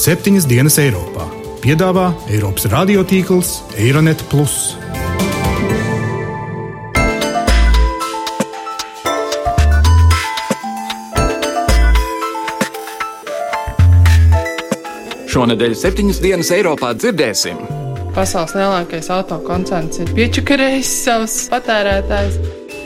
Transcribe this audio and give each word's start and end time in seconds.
septiņas 0.00 0.46
dienas 0.48 0.78
Eiropā. 0.80 1.26
Piedāvā 1.60 2.06
Eiropas 2.32 2.64
radiotīkls 2.72 3.50
Eironet. 3.76 4.22
Šonadēļ 15.30 15.76
septiņas 15.78 16.22
dienas 16.24 16.52
Eiropā 16.56 16.94
dzirdēsim. 16.96 17.60
Pasaules 18.16 18.56
lielākais 18.56 19.10
autokoncerns 19.14 20.00
ir 20.02 20.14
piečakarējis 20.16 20.94
savus 21.04 21.36
patērētājus. 21.52 22.40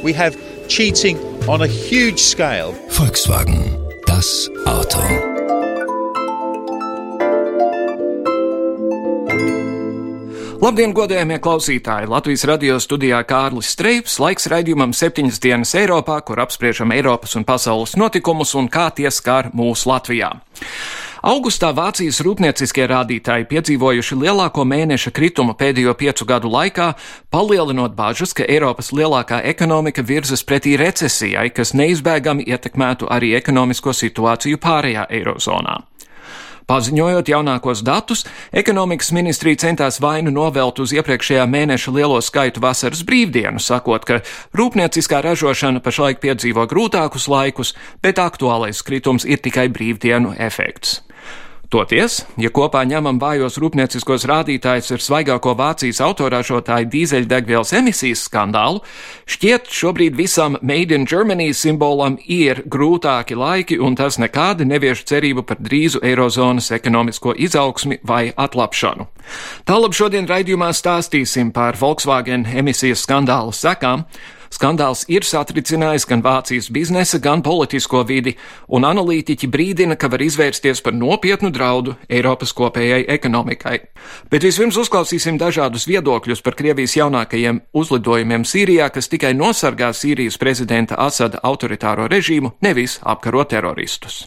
We 0.05 0.13
have 0.19 0.37
cheating 0.69 1.23
on 1.49 1.63
a 1.63 1.71
huge 1.71 2.19
scale. 2.19 2.75
Volkswagen, 2.99 3.71
das 4.11 4.51
Auto. 4.67 5.34
Labdien, 10.65 10.95
godējamie 10.97 11.37
klausītāji! 11.45 12.09
Latvijas 12.09 12.47
radio 12.49 12.79
studijā 12.81 13.19
Kārlis 13.29 13.75
Streips, 13.75 14.15
laiks 14.23 14.47
raidījumam 14.49 14.95
septiņas 14.97 15.43
dienas 15.45 15.75
Eiropā, 15.77 16.15
kur 16.25 16.41
apspriežam 16.41 16.95
Eiropas 16.95 17.37
un 17.37 17.45
pasaules 17.45 17.93
notikumus 18.01 18.55
un 18.57 18.71
kā 18.73 18.87
tie 18.97 19.11
skar 19.13 19.51
mūsu 19.53 19.91
Latvijā. 19.91 20.31
Augustā 21.21 21.69
Vācijas 21.77 22.23
rūpnieciskie 22.25 22.87
rādītāji 22.89 23.45
piedzīvojuši 23.53 24.17
lielāko 24.23 24.65
mēneša 24.65 25.13
kritumu 25.13 25.53
pēdējo 25.61 25.99
piecu 26.01 26.31
gadu 26.33 26.49
laikā, 26.57 26.95
palielinot 27.29 27.93
bažas, 27.99 28.33
ka 28.33 28.49
Eiropas 28.49 28.89
lielākā 28.97 29.43
ekonomika 29.45 30.01
virzas 30.01 30.49
pretī 30.49 30.79
recesijai, 30.81 31.51
kas 31.53 31.77
neizbēgami 31.77 32.49
ietekmētu 32.49 33.13
arī 33.13 33.35
ekonomisko 33.37 33.93
situāciju 33.93 34.65
pārējā 34.65 35.11
Eirozonā. 35.13 35.83
Paziņojot 36.65 37.29
jaunākos 37.29 37.83
datus, 37.85 38.23
ekonomikas 38.57 39.11
ministrija 39.13 39.61
centās 39.67 39.99
vainu 40.01 40.33
novelt 40.33 40.81
uz 40.81 40.95
iepriekšējā 40.97 41.45
mēneša 41.45 41.93
lielo 41.93 42.21
skaitu 42.25 42.63
vasaras 42.65 43.03
brīvdienu, 43.05 43.61
sakot, 43.61 44.07
ka 44.09 44.23
rūpnieciskā 44.57 45.21
ražošana 45.27 45.85
pašlaik 45.85 46.25
piedzīvo 46.25 46.65
grūtākus 46.71 47.29
laikus, 47.29 47.75
bet 48.01 48.23
aktuālais 48.23 48.81
kritums 48.81 49.29
ir 49.29 49.45
tikai 49.45 49.69
brīvdienu 49.69 50.33
efekts. 50.41 51.03
Toties, 51.75 52.21
ja 52.39 52.53
kopā 52.55 52.85
ņemam 52.87 53.17
vājos 53.19 53.57
rūpnieciskos 53.59 54.29
rādītājus 54.31 54.93
ar 54.95 55.01
svaigāko 55.03 55.57
Vācijas 55.59 55.99
autoražotāju 56.07 56.87
dīzeļdegvielas 56.93 57.73
emisijas 57.75 58.21
skandālu, 58.29 58.79
šķiet 59.27 59.67
šobrīd 59.75 60.15
visam 60.15 60.55
Made 60.63 60.95
in 60.95 61.03
Germany 61.11 61.49
simbolam 61.51 62.15
ir 62.31 62.61
grūtāki 62.71 63.35
laiki, 63.35 63.81
un 63.83 63.99
tas 63.99 64.21
nekādi 64.23 64.69
nevieš 64.71 65.03
cerību 65.11 65.43
par 65.49 65.59
drīzu 65.59 66.05
Eirozonas 66.07 66.71
ekonomisko 66.79 67.35
izaugsmi 67.43 67.99
vai 68.07 68.29
atlapšanu. 68.31 69.09
Tālāk 69.67 69.99
šodien 69.99 70.31
raidījumā 70.31 70.71
stāstīsim 70.71 71.51
par 71.51 71.75
Volkswagen 71.81 72.47
emisijas 72.55 73.03
skandālu 73.03 73.51
sekām, 73.51 74.07
Skandāls 74.55 75.03
ir 75.11 75.25
satricinājis 75.27 76.07
gan 76.07 76.23
Vācijas 76.23 76.69
biznesa, 76.71 77.19
gan 77.19 77.43
politisko 77.43 78.05
vidi, 78.07 78.37
un 78.69 78.87
analītiķi 78.87 79.49
brīdina, 79.51 79.97
ka 79.99 80.11
var 80.13 80.23
izvērsties 80.23 80.83
par 80.85 80.95
nopietnu 80.95 81.51
draudu 81.55 81.97
Eiropas 82.07 82.55
kopējai 82.55 83.03
ekonomikai. 83.17 83.81
Bet 84.31 84.47
vispirms 84.47 84.79
uzklausīsim 84.85 85.41
dažādus 85.43 85.89
viedokļus 85.91 86.45
par 86.45 86.55
Krievijas 86.61 86.95
jaunākajiem 87.01 87.65
uzlidojumiem 87.75 88.47
Sīrijā, 88.47 88.91
kas 88.95 89.11
tikai 89.11 89.35
nosargā 89.35 89.91
Sīrijas 89.91 90.39
prezidenta 90.39 91.01
Asada 91.03 91.43
autoritāro 91.43 92.07
režīmu, 92.11 92.55
nevis 92.63 93.01
apkaro 93.03 93.43
teroristus. 93.51 94.25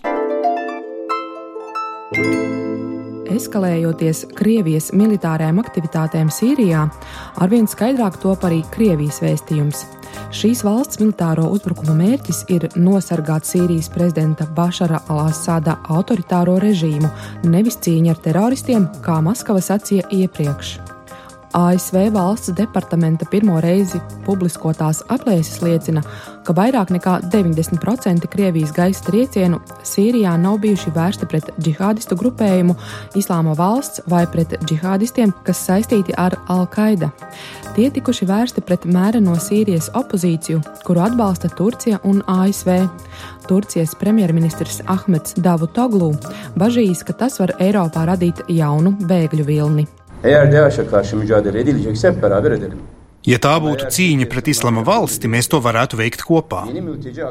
Eskalējoties 3.38 4.26
Krievijas 4.36 4.90
militārajām 4.96 5.60
aktivitātēm 5.62 6.32
Sīrijā, 6.32 6.88
arvien 7.44 7.68
skaidrāk 7.70 8.20
top 8.24 8.48
arī 8.48 8.64
Krievijas 8.74 9.22
vēstījums. 9.24 9.86
Šīs 10.36 10.64
valsts 10.68 11.00
militāro 11.02 11.48
uzbrukumu 11.54 11.96
mērķis 11.98 12.44
ir 12.54 12.68
nosargāt 12.76 13.48
Sīrijas 13.48 13.90
prezidenta 13.94 14.50
Bašara 14.58 15.04
al-Asada 15.08 15.78
autoritāro 15.88 16.60
režīmu, 16.64 17.10
nevis 17.48 17.80
cīņa 17.86 18.14
ar 18.16 18.22
teroristiem, 18.30 18.92
kā 19.06 19.22
Maskava 19.24 19.64
sacīja 19.64 20.10
iepriekš. 20.12 20.97
ASV 21.58 21.96
valsts 22.14 22.52
departamenta 22.54 23.26
pirmo 23.26 23.56
reizi 23.64 23.98
publiskotās 24.28 25.00
aplēses 25.10 25.64
liecina, 25.66 26.04
ka 26.46 26.54
vairāk 26.54 26.92
nekā 26.94 27.16
90% 27.34 28.30
Krievijas 28.30 28.76
gaisa 28.76 29.02
triecienu 29.08 29.58
Sīrijā 29.82 30.36
nav 30.38 30.60
bijuši 30.62 30.94
vērsti 30.94 31.30
pret 31.32 31.50
džihādistu 31.58 32.20
grupējumu 32.20 32.78
Islāma 33.18 33.58
valsts 33.58 34.06
vai 34.06 34.28
pret 34.30 34.54
džihādistiem, 34.70 35.34
kas 35.50 35.66
saistīti 35.66 36.14
ar 36.14 36.38
Al-Qaida. 36.46 37.10
Tie 37.74 37.90
tikuši 37.90 38.30
vērsti 38.30 38.62
pret 38.62 38.86
mēreno 38.86 39.34
Sīrijas 39.42 39.90
opozīciju, 39.98 40.62
kuru 40.86 41.08
atbalsta 41.10 41.50
Turcija 41.50 42.04
un 42.06 42.22
ASV. 42.38 42.84
Turcijas 43.50 43.98
premjerministrs 43.98 44.84
Ahmeds 44.86 45.34
Davutoglu 45.42 46.14
bažīs, 46.54 47.02
ka 47.02 47.18
tas 47.18 47.42
var 47.42 47.58
Eiropā 47.58 48.06
radīt 48.14 48.46
jaunu 48.46 48.94
bēgļu 49.10 49.54
vilni. 49.56 49.94
Eğer 50.24 50.52
DAEŞ'e 50.52 50.88
karşı 50.88 51.18
mücadele 51.18 51.60
edilecekse 51.60 52.12
hep 52.12 52.22
beraber 52.22 52.52
edelim. 52.52 52.80
Ja 53.28 53.36
tā 53.44 53.58
būtu 53.60 53.90
cīņa 53.92 54.26
pret 54.32 54.48
islama 54.54 54.86
valsti, 54.88 55.28
mēs 55.28 55.50
to 55.52 55.60
varētu 55.60 55.98
veikt 56.00 56.22
kopā. 56.24 56.62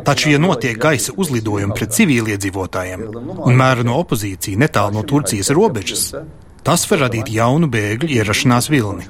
Taču, 0.05 0.29
ja 0.35 0.41
notiek 0.43 0.77
gaisa 0.77 1.15
uzlidojumi 1.17 1.73
pret 1.79 1.95
civiliedzīvotājiem 1.97 3.07
un 3.17 3.57
mēra 3.57 3.87
no 3.87 3.97
opozīcija 4.03 4.61
netālu 4.61 4.99
no 4.99 5.07
Turcijas 5.09 5.49
robežas, 5.57 6.11
tas 6.67 6.85
var 6.91 7.07
radīt 7.07 7.31
jaunu 7.33 7.71
bēgļu 7.73 8.11
ierašanās 8.13 8.69
vilni. 8.69 9.09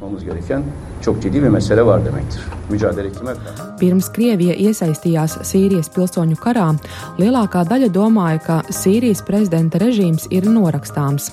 Pirms 3.80 4.10
Krievija 4.14 4.54
iesaistījās 4.68 5.38
Sīrijas 5.50 5.90
pilsoņu 5.96 6.38
karā, 6.38 6.68
lielākā 7.18 7.64
daļa 7.66 7.90
domāja, 7.90 8.44
ka 8.46 8.60
Sīrijas 8.70 9.26
prezidenta 9.26 9.82
režīms 9.82 10.30
ir 10.30 10.46
norakstāms. 10.46 11.32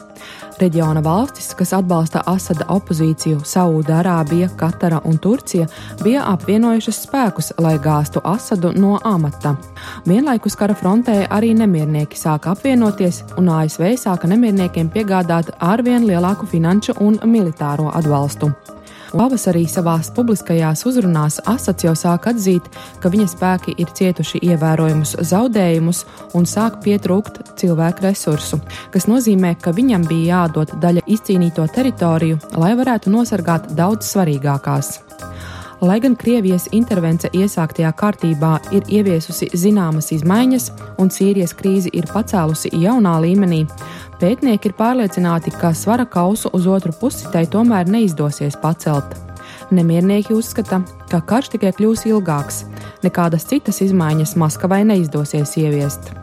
Reģiona 0.62 1.02
valstis, 1.02 1.50
kas 1.58 1.72
atbalsta 1.74 2.22
Asada 2.30 2.68
opozīciju, 2.74 3.40
Saūda-Arābija, 3.47 4.52
Katara 4.58 5.00
un 5.09 5.18
Turcija, 5.18 5.66
bija 6.03 6.28
apvienojušas 6.30 7.00
spēkus, 7.08 7.52
lai 7.64 7.74
gāstu 7.81 8.22
Asadu 8.24 8.74
no 8.78 9.00
amata. 9.03 9.56
Vienlaikus 10.06 10.58
kara 10.59 10.75
frontē 10.78 11.24
arī 11.34 11.53
nemiernieki 11.58 12.19
sāka 12.19 12.53
apvienoties, 12.53 13.24
un 13.41 13.50
ASV 13.50 13.96
sāka 14.06 14.30
nemierniekiem 14.30 14.94
piegādāt 14.94 15.56
arvien 15.59 16.06
lielāku 16.06 16.50
finanšu 16.50 17.00
un 17.02 17.18
militāro 17.25 17.90
atbalstu. 17.94 18.53
Pavasarī 19.13 19.68
savās 19.69 20.07
publiskajās 20.16 20.81
uzrunās 20.90 21.35
Asats 21.46 21.85
jau 21.85 21.91
sāk 21.94 22.25
atzīt, 22.31 22.66
ka 22.97 23.12
viņa 23.13 23.28
spēki 23.29 23.75
ir 23.78 23.91
cietuši 23.94 24.41
ievērojumus 24.50 25.13
zaudējumus 25.29 26.00
un 26.34 26.47
sāk 26.50 26.79
pietrūkt 26.81 27.38
cilvēku 27.62 28.07
resursu, 28.07 28.57
kas 28.90 29.06
nozīmē, 29.06 29.53
ka 29.62 29.75
viņam 29.78 30.07
bija 30.09 30.41
jādod 30.41 30.73
daļa 30.81 31.06
izcīnīto 31.06 31.68
teritoriju, 31.75 32.41
lai 32.57 32.73
varētu 32.79 33.13
nosargāt 33.13 33.69
daudz 33.78 34.09
svarīgākās. 34.09 34.96
Lai 35.84 36.00
gan 36.00 36.13
Krievijas 36.16 36.69
intervence 36.72 37.28
iesāktajā 37.35 37.90
kārtībā 38.00 38.53
ir 38.72 38.85
ieviesusi 38.88 39.50
zināmas 39.53 40.13
izmaiņas 40.16 40.69
un 41.03 41.09
Sīrijas 41.12 41.52
krīzi 41.59 41.91
ir 41.94 42.07
pacēlusi 42.07 42.72
jaunā 42.81 43.18
līmenī, 43.19 43.66
pētnieki 44.22 44.69
ir 44.69 44.75
pārliecināti, 44.78 45.53
ka 45.59 45.74
svara 45.78 46.06
kausu 46.06 46.51
uz 46.53 46.68
otru 46.68 46.94
pusi 47.00 47.29
tai 47.34 47.46
tomēr 47.46 47.90
neizdosies 47.90 48.57
pacelt. 48.62 49.16
Nemiernieki 49.74 50.35
uzskata, 50.35 50.81
ka 51.09 51.22
karš 51.22 51.53
tikai 51.56 51.72
kļūs 51.78 52.06
ilgāks, 52.09 52.63
nekādas 53.06 53.47
citas 53.50 53.81
izmaiņas 53.85 54.35
Maskavai 54.40 54.84
neizdosies 54.85 55.56
ieviest. 55.62 56.13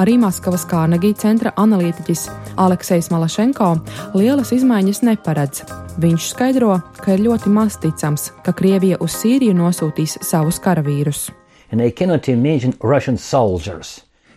Arī 0.00 0.16
Maskavas 0.16 0.64
Kārnegija 0.68 1.18
centra 1.20 1.52
analītiķis 1.60 2.24
Aleksejs 2.62 3.10
Malašenko 3.12 3.74
lielas 4.16 4.52
izmaiņas 4.56 5.02
neparedz. 5.04 5.66
Viņš 6.00 6.30
skaidro, 6.32 6.78
ka 7.02 7.12
ir 7.12 7.26
ļoti 7.26 7.52
maz 7.52 7.76
ticams, 7.82 8.30
ka 8.44 8.54
Krievija 8.56 8.96
uz 9.04 9.18
Sīriju 9.20 9.52
nosūtīs 9.58 10.16
savus 10.24 10.62
karavīrus. 10.64 11.28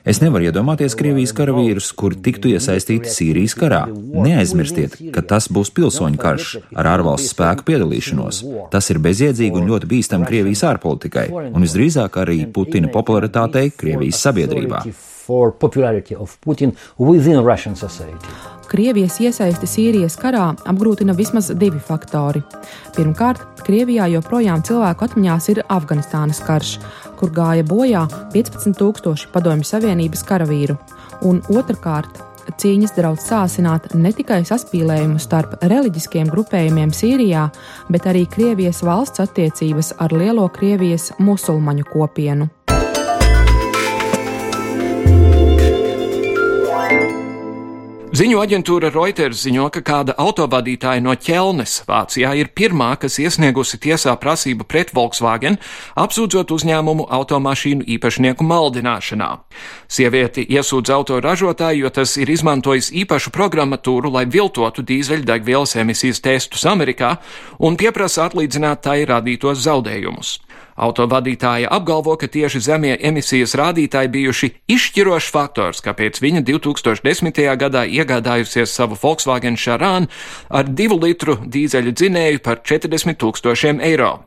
Es 0.06 0.20
nevaru 0.22 0.46
iedomāties 0.46 0.94
Krievijas 0.98 1.34
karavīrus, 1.34 1.88
kuri 1.98 2.20
tiktu 2.28 2.52
iesaistīti 2.54 3.10
Sīrijas 3.10 3.56
karā. 3.58 3.82
Neaizmirstiet, 3.90 5.00
ka 5.16 5.24
tas 5.26 5.50
būs 5.50 5.74
pilsoņu 5.74 6.22
karš 6.22 6.52
ar 6.78 6.92
ārvalstu 6.92 7.34
spēku 7.34 7.66
piedalīšanos. 7.72 8.44
Tas 8.74 8.92
ir 8.94 9.02
bezjēdzīgi 9.02 9.58
un 9.62 9.72
ļoti 9.74 9.90
bīstami 9.96 10.30
Krievijas 10.30 10.62
ārpolitikai, 10.70 11.26
un 11.50 11.66
visdrīzāk 11.66 12.22
arī 12.22 12.44
Putina 12.54 12.94
popularitātei 12.94 13.74
Krievijas 13.74 14.22
sabiedrībā 14.28 14.86
for 15.26 15.52
popularity 15.52 16.16
of 16.16 16.38
Putin 16.42 16.78
within 17.00 17.42
Russian 17.42 17.76
society. 17.76 18.55
Krievijas 18.70 19.20
iesaisti 19.24 19.68
Sīrijas 19.70 20.18
karā 20.20 20.50
apgrūtina 20.68 21.16
vismaz 21.18 21.52
divi 21.56 21.80
faktori. 21.80 22.42
Pirmkārt, 22.96 23.42
Krievijā 23.66 24.08
joprojām 24.14 24.64
cilvēku 24.66 25.08
atmiņās 25.08 25.50
ir 25.54 25.64
Afganistānas 25.74 26.42
karš, 26.46 26.76
kur 27.20 27.34
gāja 27.36 27.66
bojā 27.68 28.06
15,000 28.34 29.32
Padomju 29.34 29.68
Savienības 29.68 30.26
karavīru, 30.28 30.78
un 31.26 31.42
otrkārt, 31.54 32.22
cīņas 32.62 32.94
draudz 32.98 33.26
sāsināt 33.30 33.90
ne 33.98 34.12
tikai 34.16 34.42
saspīlējumu 34.48 35.22
starp 35.22 35.58
reliģiskiem 35.66 36.30
grupējumiem 36.34 36.94
Sīrijā, 36.94 37.48
bet 37.90 38.10
arī 38.12 38.26
Krievijas 38.30 38.84
valsts 38.86 39.24
attiecības 39.26 39.96
ar 40.02 40.14
lielo 40.14 40.48
Krievijas 40.54 41.12
musulmaņu 41.20 41.90
kopienu. 41.94 42.50
Ziņu 48.16 48.38
aģentūra 48.40 48.94
Reuters 48.94 49.42
ziņo, 49.44 49.66
ka 49.76 49.82
kāda 49.84 50.14
autovadītāja 50.22 51.02
no 51.04 51.18
Ķelnes, 51.20 51.82
Vācijā, 51.84 52.30
ir 52.40 52.48
pirmā, 52.56 52.94
kas 53.02 53.18
iesniegusi 53.20 53.76
tiesā 53.84 54.14
prasību 54.22 54.64
pret 54.72 54.94
Volkswagen, 54.96 55.58
apsūdzot 56.00 56.54
uzņēmumu 56.56 57.10
automašīnu 57.18 57.84
īpašnieku 57.98 58.48
maldināšanā. 58.48 59.30
Sievieti 59.92 60.48
iesūdz 60.48 60.94
autoražotāju, 60.96 61.84
jo 61.84 61.92
tas 62.00 62.16
ir 62.16 62.32
izmantojis 62.32 62.94
īpašu 63.04 63.36
programmatūru, 63.36 64.14
lai 64.16 64.24
viltotu 64.32 64.86
dīzeļdegvielas 64.88 65.76
emisijas 65.84 66.24
testus 66.24 66.64
Amerikā 66.72 67.18
un 67.60 67.76
pieprasa 67.76 68.30
atlīdzināt 68.30 68.86
tai 68.88 69.02
radītos 69.12 69.60
zaudējumus. 69.68 70.38
Autovadītāja 70.76 71.70
apgalvo, 71.72 72.18
ka 72.20 72.28
tieši 72.28 72.60
zemie 72.60 72.96
emisijas 73.00 73.56
rādītāji 73.56 74.12
bijuši 74.12 74.50
izšķirošs 74.76 75.32
faktors, 75.32 75.80
kāpēc 75.80 76.20
viņa 76.20 76.44
2010. 76.44 77.40
gadā 77.56 77.86
iegādājusies 77.88 78.76
savu 78.76 78.98
Volkswagen 79.00 79.56
Charan 79.56 80.10
ar 80.50 80.68
2 80.68 80.98
litru 81.00 81.38
dīzeļu 81.40 81.96
dzinēju 81.96 82.44
par 82.44 82.60
40 82.68 83.16
tūkstošiem 83.24 83.80
eiro. 83.80 84.26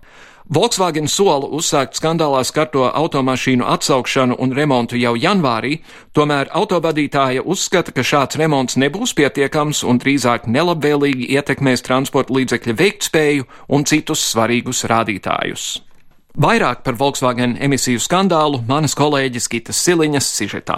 Volkswagen 0.49 1.11
sola 1.12 1.45
uzsākt 1.53 1.99
skandālā 1.99 2.41
skarto 2.49 2.87
automašīnu 2.89 3.67
atsaukšanu 3.69 4.39
un 4.41 4.55
remontu 4.56 4.97
jau 4.97 5.12
janvārī, 5.21 5.83
tomēr 6.17 6.49
autovadītāja 6.56 7.43
uzskata, 7.45 7.93
ka 7.93 8.00
šāds 8.00 8.41
remonts 8.41 8.79
nebūs 8.81 9.12
pietiekams 9.19 9.83
un 9.85 10.00
drīzāk 10.00 10.49
nelabvēlīgi 10.49 11.29
ietekmēs 11.37 11.85
transporta 11.85 12.33
līdzekļa 12.39 12.77
veiktspēju 12.81 13.45
un 13.69 13.85
citus 13.85 14.25
svarīgus 14.31 14.87
rādītājus. 14.89 15.69
Vairāk 16.38 16.85
par 16.87 16.94
Volkswagen 16.94 17.56
emisiju 17.58 17.99
skandālu 17.99 18.61
manas 18.69 18.94
kolēģis 18.94 19.50
Gitas 19.50 19.81
Siliņas 19.82 20.29
sižetā. 20.37 20.76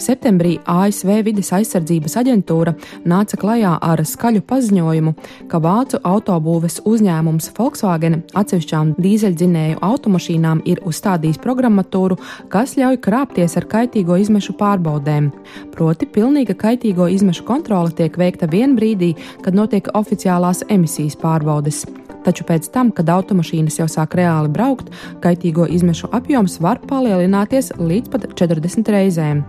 Septembrī 0.00 0.56
ASV 0.66 1.10
vides 1.26 1.50
aizsardzības 1.54 2.16
aģentūra 2.18 2.74
nāca 3.06 3.38
klajā 3.38 3.74
ar 3.78 4.02
skaļu 4.04 4.42
paziņojumu, 4.48 5.14
ka 5.50 5.60
vācu 5.62 6.00
autobūves 6.02 6.80
uzņēmums 6.88 7.50
Volkswagen 7.56 8.20
atsevišķām 8.34 8.94
dīzeļdzinēju 8.98 9.80
automašīnām 9.86 10.64
ir 10.70 10.82
uzstādījis 10.88 11.40
programmatūru, 11.44 12.18
kas 12.52 12.76
ļauj 12.80 13.00
krāpties 13.04 13.58
ar 13.60 13.68
kaitīgo 13.70 14.18
izmešu 14.22 14.56
pārbaudēm. 14.60 15.30
Proti, 15.74 16.10
pilnīga 16.10 16.58
kaitīgo 16.58 17.08
izmešu 17.14 17.46
kontrole 17.46 17.94
tiek 17.94 18.18
veikta 18.18 18.50
vien 18.50 18.74
brīdī, 18.78 19.14
kad 19.46 19.54
notiek 19.54 19.92
oficiālās 19.94 20.66
emisijas 20.68 21.18
pārbaudes 21.20 21.84
taču 22.24 22.46
pēc 22.48 22.70
tam, 22.72 22.90
kad 22.94 23.10
automašīnas 23.12 23.78
jau 23.80 23.88
sāk 23.90 24.16
reāli 24.18 24.48
braukt, 24.52 24.90
kaitīgo 25.24 25.68
izmešu 25.70 26.10
apjoms 26.16 26.58
var 26.64 26.80
palielināties 26.88 27.74
līdz 27.80 28.12
pat 28.14 28.28
40 28.40 28.92
reizēm. 28.96 29.44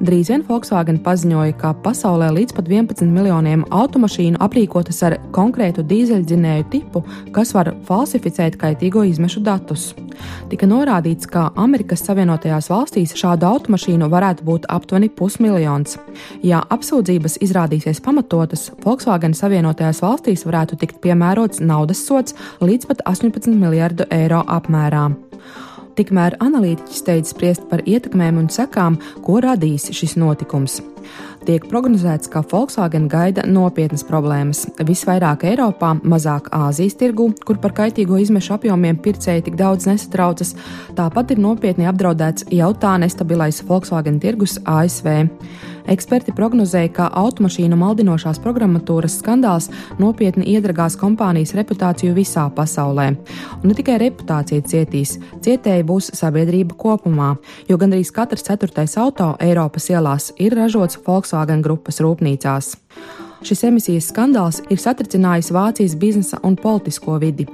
Drīz 0.00 0.30
vien 0.32 0.40
Volkswagen 0.48 0.96
paziņoja, 1.04 1.52
ka 1.60 1.74
pasaulē 1.84 2.30
līdz 2.32 2.54
pat 2.56 2.70
11 2.72 3.10
miljoniem 3.12 3.66
automašīnu 3.68 4.40
aprīkotas 4.40 5.02
ar 5.04 5.18
konkrētu 5.36 5.84
dīzeļdzinēju 5.84 6.66
tipu, 6.72 7.02
kas 7.36 7.52
var 7.52 7.74
falsificēt 7.84 8.56
kaitīgo 8.62 9.04
izmešu 9.10 9.44
datus. 9.44 9.90
Tika 10.48 10.64
norādīts, 10.70 11.28
ka 11.28 11.50
Amerikas 11.60 12.06
Savienotajās 12.08 12.70
valstīs 12.72 13.12
šādu 13.20 13.50
automašīnu 13.50 14.08
varētu 14.08 14.46
būt 14.48 14.68
aptuveni 14.72 15.12
pusmiljons. 15.12 15.98
Ja 16.40 16.62
apsūdzības 16.72 17.36
izrādīsies 17.44 18.00
pamatotas, 18.00 18.70
Volkswagen 18.80 19.36
Savienotajās 19.36 20.00
valstīs 20.00 20.46
varētu 20.48 20.80
tikt 20.80 21.02
piemērots 21.04 21.60
naudas 21.60 22.00
sots 22.06 22.36
līdz 22.64 22.88
pat 22.88 23.04
18 23.12 23.52
miljardu 23.52 24.08
eiro 24.08 24.46
apmērā. 24.48 25.10
Tikmēr 26.00 26.38
analītiķi 26.40 26.96
steidz 26.96 27.34
spriest 27.34 27.66
par 27.68 27.82
ietekmēm 27.84 28.38
un 28.40 28.46
sekām, 28.48 28.94
ko 29.20 29.36
radīs 29.44 29.90
šis 29.92 30.14
notikums. 30.16 30.78
Tiek 31.40 31.64
prognozēts, 31.64 32.28
ka 32.28 32.42
Volkswagen 32.44 33.06
gaida 33.08 33.46
nopietnas 33.48 34.02
problēmas. 34.04 34.66
Visvairāk 34.84 35.46
Eiropā, 35.48 35.94
mazāk 36.04 36.50
Āzijas 36.52 36.98
tirgu, 37.00 37.30
kur 37.48 37.56
par 37.62 37.72
kaitīgo 37.78 38.18
izmešu 38.20 38.58
apjomiem 38.58 38.98
pircēji 39.00 39.46
tik 39.48 39.56
daudz 39.56 39.88
nesatraucas, 39.88 40.52
tāpat 40.98 41.32
ir 41.32 41.40
nopietni 41.40 41.88
apdraudēts 41.88 42.44
jau 42.52 42.68
tā 42.76 42.98
nestabilais 43.00 43.62
Volkswagen 43.64 44.20
tirgus 44.20 44.58
ASV. 44.68 45.08
Eksperti 45.90 46.34
prognozēja, 46.36 46.90
ka 46.92 47.06
automašīnu 47.18 47.78
maldinošās 47.80 48.38
programmatūras 48.44 49.16
skandāls 49.22 49.70
nopietni 49.98 50.44
iedragās 50.52 50.94
kompānijas 51.00 51.54
reputāciju 51.56 52.12
visā 52.14 52.44
pasaulē. 52.54 53.08
Un 53.62 53.64
ne 53.72 53.78
tikai 53.78 53.96
reputācija 54.04 54.66
cietīs, 54.70 55.16
cietēji 55.40 55.88
būs 55.88 56.12
sabiedrība 56.20 56.76
kopumā, 56.78 57.32
jo 57.66 57.80
gandrīz 57.80 58.12
katrs 58.14 58.44
ceturtais 58.46 58.98
auto 59.00 59.32
Eiropas 59.40 59.88
ielās 59.90 60.30
ir 60.36 60.54
ražots 60.60 61.00
Volkswagen 61.00 61.29
grupas 61.62 62.00
rūpnīcās. 62.00 62.76
Šis 63.40 63.64
emisijas 63.64 64.10
skandāls 64.10 64.60
ir 64.68 64.76
satricinājis 64.76 65.48
Vācijas 65.56 65.96
biznesa 65.96 66.36
un 66.44 66.58
politisko 66.60 67.16
vidi. 67.22 67.46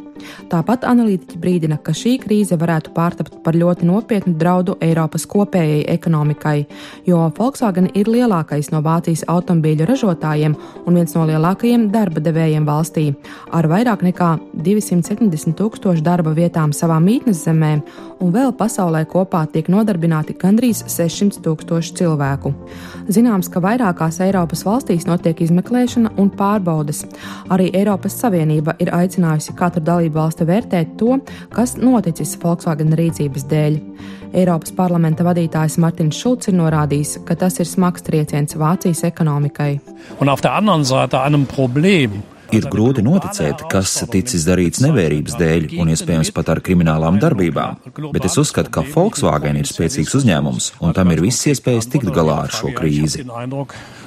Tāpat 0.51 0.83
analītiķi 0.89 1.39
brīdina, 1.39 1.77
ka 1.83 1.93
šī 1.95 2.17
krīze 2.23 2.57
varētu 2.59 2.91
pārtapt 2.97 3.37
par 3.45 3.55
ļoti 3.55 3.87
nopietnu 3.87 4.35
draudu 4.41 4.77
Eiropas 4.83 5.27
kopējai 5.31 5.85
ekonomikai, 5.93 6.65
jo 7.07 7.21
Volkswagen 7.37 7.91
ir 7.95 8.11
lielākais 8.11 8.73
no 8.73 8.81
Vācijas 8.83 9.27
automobīļu 9.31 9.87
ražotājiem 9.87 10.57
un 10.87 10.99
viens 10.99 11.15
no 11.15 11.27
lielākajiem 11.29 11.89
darba 11.95 12.25
devējiem 12.25 12.67
valstī, 12.67 13.07
ar 13.53 13.69
vairāk 13.71 14.03
nekā 14.07 14.33
270 14.67 15.55
tūkstošu 15.61 16.03
darba 16.03 16.35
vietām 16.35 16.75
savā 16.75 16.99
mītnes 17.03 17.45
zemē, 17.47 17.77
un 18.21 18.33
vēl 18.35 18.53
pasaulē 18.57 19.03
kopā 19.11 19.43
tiek 19.53 19.69
nodarbināti 19.73 20.37
gandrīz 20.41 20.83
600 20.91 21.43
tūkstoši 21.45 21.95
cilvēku. 22.01 22.53
Zināms, 23.13 23.51
ka 23.53 23.63
vairākās 23.65 24.21
Eiropas 24.25 24.65
valstīs 24.67 25.07
notiek 25.09 25.41
izmeklēšana 25.45 26.15
un 26.21 26.31
pārbaudes. 26.35 27.05
Arī 27.53 27.71
Eiropas 27.77 28.19
Savienība 28.21 28.77
ir 28.83 28.93
aicinājusi 28.97 29.57
katru 29.59 29.85
dalību 29.87 30.19
valsti 30.19 30.49
vērtēt 30.49 30.97
to, 31.01 31.19
kas 31.55 31.77
noticis 31.81 32.37
Volkswagen 32.43 32.97
rīcības 32.99 33.49
dēļ. 33.51 33.81
Eiropas 34.37 34.73
parlamenta 34.77 35.25
vadītājs 35.25 35.79
Martins 35.81 36.19
Šulcs 36.21 36.51
ir 36.51 36.59
norādījis, 36.59 37.21
ka 37.25 37.37
tas 37.39 37.61
ir 37.63 37.69
smags 37.71 38.05
trieciens 38.05 38.57
Vācijas 38.59 39.05
ekonomikai. 39.09 39.77
Ir 42.55 42.69
grūti 42.71 43.03
noticēt, 43.03 43.65
kas 43.71 43.97
ticis 44.13 44.47
darīts 44.47 44.83
nevērības 44.85 45.39
dēļ 45.41 45.69
un 45.83 45.91
iespējams 45.95 46.33
pat 46.37 46.53
ar 46.55 46.63
kriminālām 46.65 47.19
darbībām, 47.23 47.81
bet 48.15 48.29
es 48.29 48.39
uzskatu, 48.41 48.71
ka 48.71 48.85
Volkswagen 48.87 49.59
ir 49.59 49.67
spēcīgs 49.71 50.15
uzņēmums 50.21 50.73
un 50.81 50.95
tam 50.97 51.15
ir 51.15 51.25
viss 51.25 51.49
iespējas 51.51 51.91
tikt 51.91 52.13
galā 52.15 52.45
ar 52.47 52.55
šo 52.55 52.73
krīzi. 52.77 53.27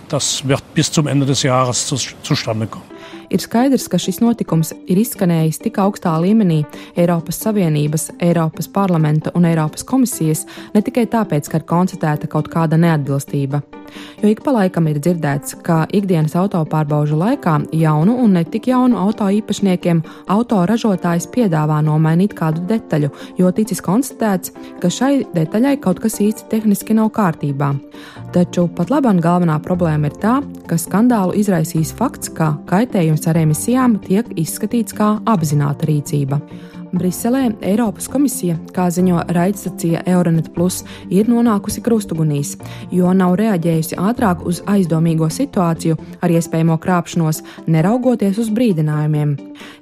Tas 0.10 0.40
wird 0.42 0.66
bis 0.74 0.90
zum 0.90 1.08
Ende 1.08 1.28
des 1.30 1.44
Jahres 1.46 1.84
zustande 1.86 2.66
kommen. 2.72 2.90
Ir 3.30 3.44
skaidrs, 3.44 3.86
ka 3.86 4.00
šis 4.02 4.24
notikums 4.24 4.72
ir 4.90 4.98
izskanējis 5.04 5.62
tik 5.62 5.78
augstā 5.84 6.16
līmenī 6.18 6.64
Eiropas 6.98 7.38
Savienības, 7.44 8.08
Eiropas 8.26 8.70
parlamenta 8.74 9.30
un 9.38 9.46
Eiropas 9.46 9.86
komisijas 9.86 10.48
ne 10.74 10.82
tikai 10.82 11.06
tāpēc, 11.14 11.52
ka 11.52 11.62
ir 11.62 11.68
konstatēta 11.70 12.30
kaut 12.32 12.50
kāda 12.50 12.80
neatbilstība. 12.82 13.62
Jo 14.22 14.30
ik 14.32 14.42
pa 14.44 14.54
laikam 14.56 14.88
ir 14.92 15.00
dzirdēts, 15.00 15.56
ka 15.64 15.86
ikdienas 15.96 16.36
autopārbaužu 16.40 17.18
laikā 17.20 17.56
jaunu 17.76 18.18
un 18.24 18.36
ne 18.38 18.44
tik 18.44 18.68
jaunu 18.72 18.98
auto 19.00 19.28
īpašniekiem 19.40 20.02
autoražotājs 20.36 21.30
piedāvā 21.34 21.80
nomainīt 21.86 22.36
kādu 22.38 22.66
detaļu, 22.70 23.12
jo 23.40 23.52
ticis 23.56 23.84
konstatēts, 23.86 24.54
ka 24.82 24.92
šai 24.92 25.14
detaļai 25.36 25.78
kaut 25.84 26.02
kas 26.04 26.20
īsti 26.24 26.50
tehniski 26.52 26.98
nav 26.98 27.14
kārtībā. 27.16 27.74
Taču 28.36 28.68
pat 28.76 28.92
labāk 28.94 29.22
galvenā 29.24 29.60
problēma 29.64 30.12
ir 30.12 30.18
tā, 30.22 30.40
ka 30.70 30.78
skandālu 30.78 31.38
izraisīs 31.40 31.94
fakts, 31.96 32.30
ka 32.36 32.54
kaitējums 32.70 33.28
ar 33.30 33.40
emisijām 33.42 34.00
tiek 34.06 34.28
izskatīts 34.38 34.96
kā 34.98 35.16
apzināta 35.26 35.90
rīcība. 35.90 36.42
Briselē 36.92 37.52
Eiropas 37.62 38.08
komisija, 38.10 38.56
kā 38.74 38.88
ziņo 38.90 39.22
raidstacija 39.36 40.02
Euronet, 40.10 40.50
Plus, 40.56 40.82
ir 41.14 41.30
nonākusi 41.30 41.84
krustugunīs, 41.86 42.56
jo 42.92 43.12
nav 43.14 43.36
reaģējusi 43.38 44.00
ātrāk 44.02 44.42
uz 44.50 44.64
aizdomīgo 44.70 45.30
situāciju 45.30 45.98
ar 46.26 46.34
iespējamo 46.34 46.80
krāpšanos, 46.82 47.44
neraugoties 47.70 48.40
uz 48.42 48.50
brīdinājumiem. 48.56 49.36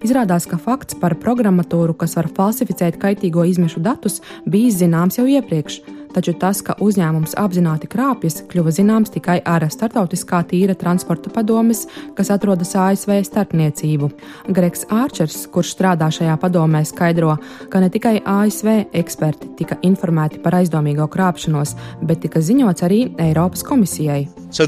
Izrādās, 0.04 0.50
ka 0.50 0.60
fakts 0.60 0.98
par 1.00 1.16
programmatūru, 1.22 1.96
kas 1.96 2.18
var 2.20 2.28
falsificēt 2.36 3.00
kaitīgo 3.00 3.48
izmešu 3.48 3.84
datus, 3.86 4.20
bijis 4.46 4.82
zināms 4.82 5.22
jau 5.22 5.30
iepriekš 5.32 5.80
taču 6.16 6.34
tas, 6.40 6.62
ka 6.66 6.76
uzņēmums 6.84 7.36
apzināti 7.40 7.90
krāpjas, 7.92 8.42
kļuva 8.52 8.74
zināms 8.76 9.14
tikai 9.14 9.40
ar 9.46 9.66
Startautiskā 9.72 10.42
tīra 10.50 10.76
transporta 10.78 11.32
padomes, 11.34 11.86
kas 12.18 12.32
atrodas 12.34 12.76
ASV 12.78 13.20
starpniecību. 13.28 14.12
Gregs 14.56 14.86
Ārčers, 14.94 15.46
kurš 15.54 15.74
strādā 15.76 16.10
šajā 16.14 16.38
padomē, 16.42 16.84
skaidro, 16.88 17.38
ka 17.72 17.82
ne 17.84 17.92
tikai 17.94 18.18
ASV 18.26 18.70
eksperti 18.98 19.54
tika 19.60 19.80
informēti 19.88 20.42
par 20.44 20.60
aizdomīgo 20.62 21.10
krāpšanos, 21.12 21.76
bet 22.04 22.24
tika 22.26 22.44
ziņots 22.44 22.86
arī 22.88 23.02
Eiropas 23.28 23.66
komisijai. 23.68 24.28
So 24.52 24.68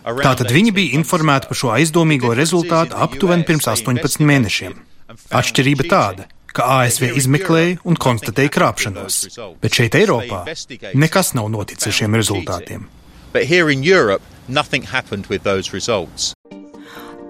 Tātad 0.00 0.48
viņi 0.48 0.72
bija 0.72 0.96
informēti 0.96 1.48
par 1.50 1.58
šo 1.60 1.72
aizdomīgo 1.74 2.32
rezultātu 2.36 2.96
aptuveni 2.96 3.44
pirms 3.48 3.68
18 3.68 4.24
mēnešiem. 4.24 4.76
Atšķirība 5.36 5.86
tāda, 5.90 6.26
ka 6.56 6.66
ASV 6.80 7.10
izmeklēja 7.20 7.80
un 7.84 7.98
konstatēja 8.00 8.52
krāpšanos, 8.56 9.20
bet 9.62 9.76
šeit 9.76 9.98
Eiropā 9.98 10.44
nekas 10.94 11.34
nav 11.38 11.50
noticis 11.52 11.90
ar 11.90 11.98
šiem 12.00 12.18
rezultātiem. 12.18 12.88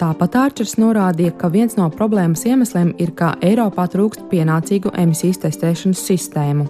Tāpat 0.00 0.36
Ārčers 0.40 0.78
norādīja, 0.80 1.34
ka 1.36 1.50
viens 1.52 1.74
no 1.76 1.84
problēmas 1.92 2.46
iemesliem 2.48 2.94
ir, 3.04 3.10
ka 3.12 3.34
Eiropā 3.44 3.84
trūkst 3.92 4.30
pienācīgu 4.30 4.94
emisijas 4.96 5.42
testēšanas 5.42 6.04
sistēmu. 6.08 6.64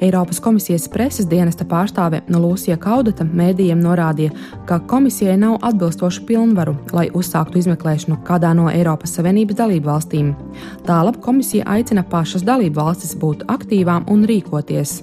Eiropas 0.00 0.40
komisijas 0.40 0.88
preses 0.92 1.26
dienesta 1.28 1.64
pārstāve 1.64 2.20
Lūsija 2.28 2.76
Kaudata 2.80 3.24
mēdījiem 3.24 3.80
norādīja, 3.80 4.34
ka 4.68 4.78
komisijai 4.90 5.38
nav 5.40 5.56
atbilstošu 5.64 6.26
pilnvaru, 6.28 6.74
lai 6.92 7.06
uzsāktu 7.16 7.62
izmeklēšanu 7.62 8.18
kādā 8.26 8.52
no 8.56 8.68
Eiropas 8.68 9.16
Savienības 9.16 9.56
dalību 9.56 9.88
valstīm. 9.88 10.34
Tālāk 10.88 11.20
komisija 11.24 11.64
aicina 11.78 12.04
pašas 12.04 12.44
dalību 12.44 12.76
valstis 12.76 13.16
būt 13.16 13.46
aktīvām 13.52 14.04
un 14.12 14.26
rīkoties. 14.28 14.98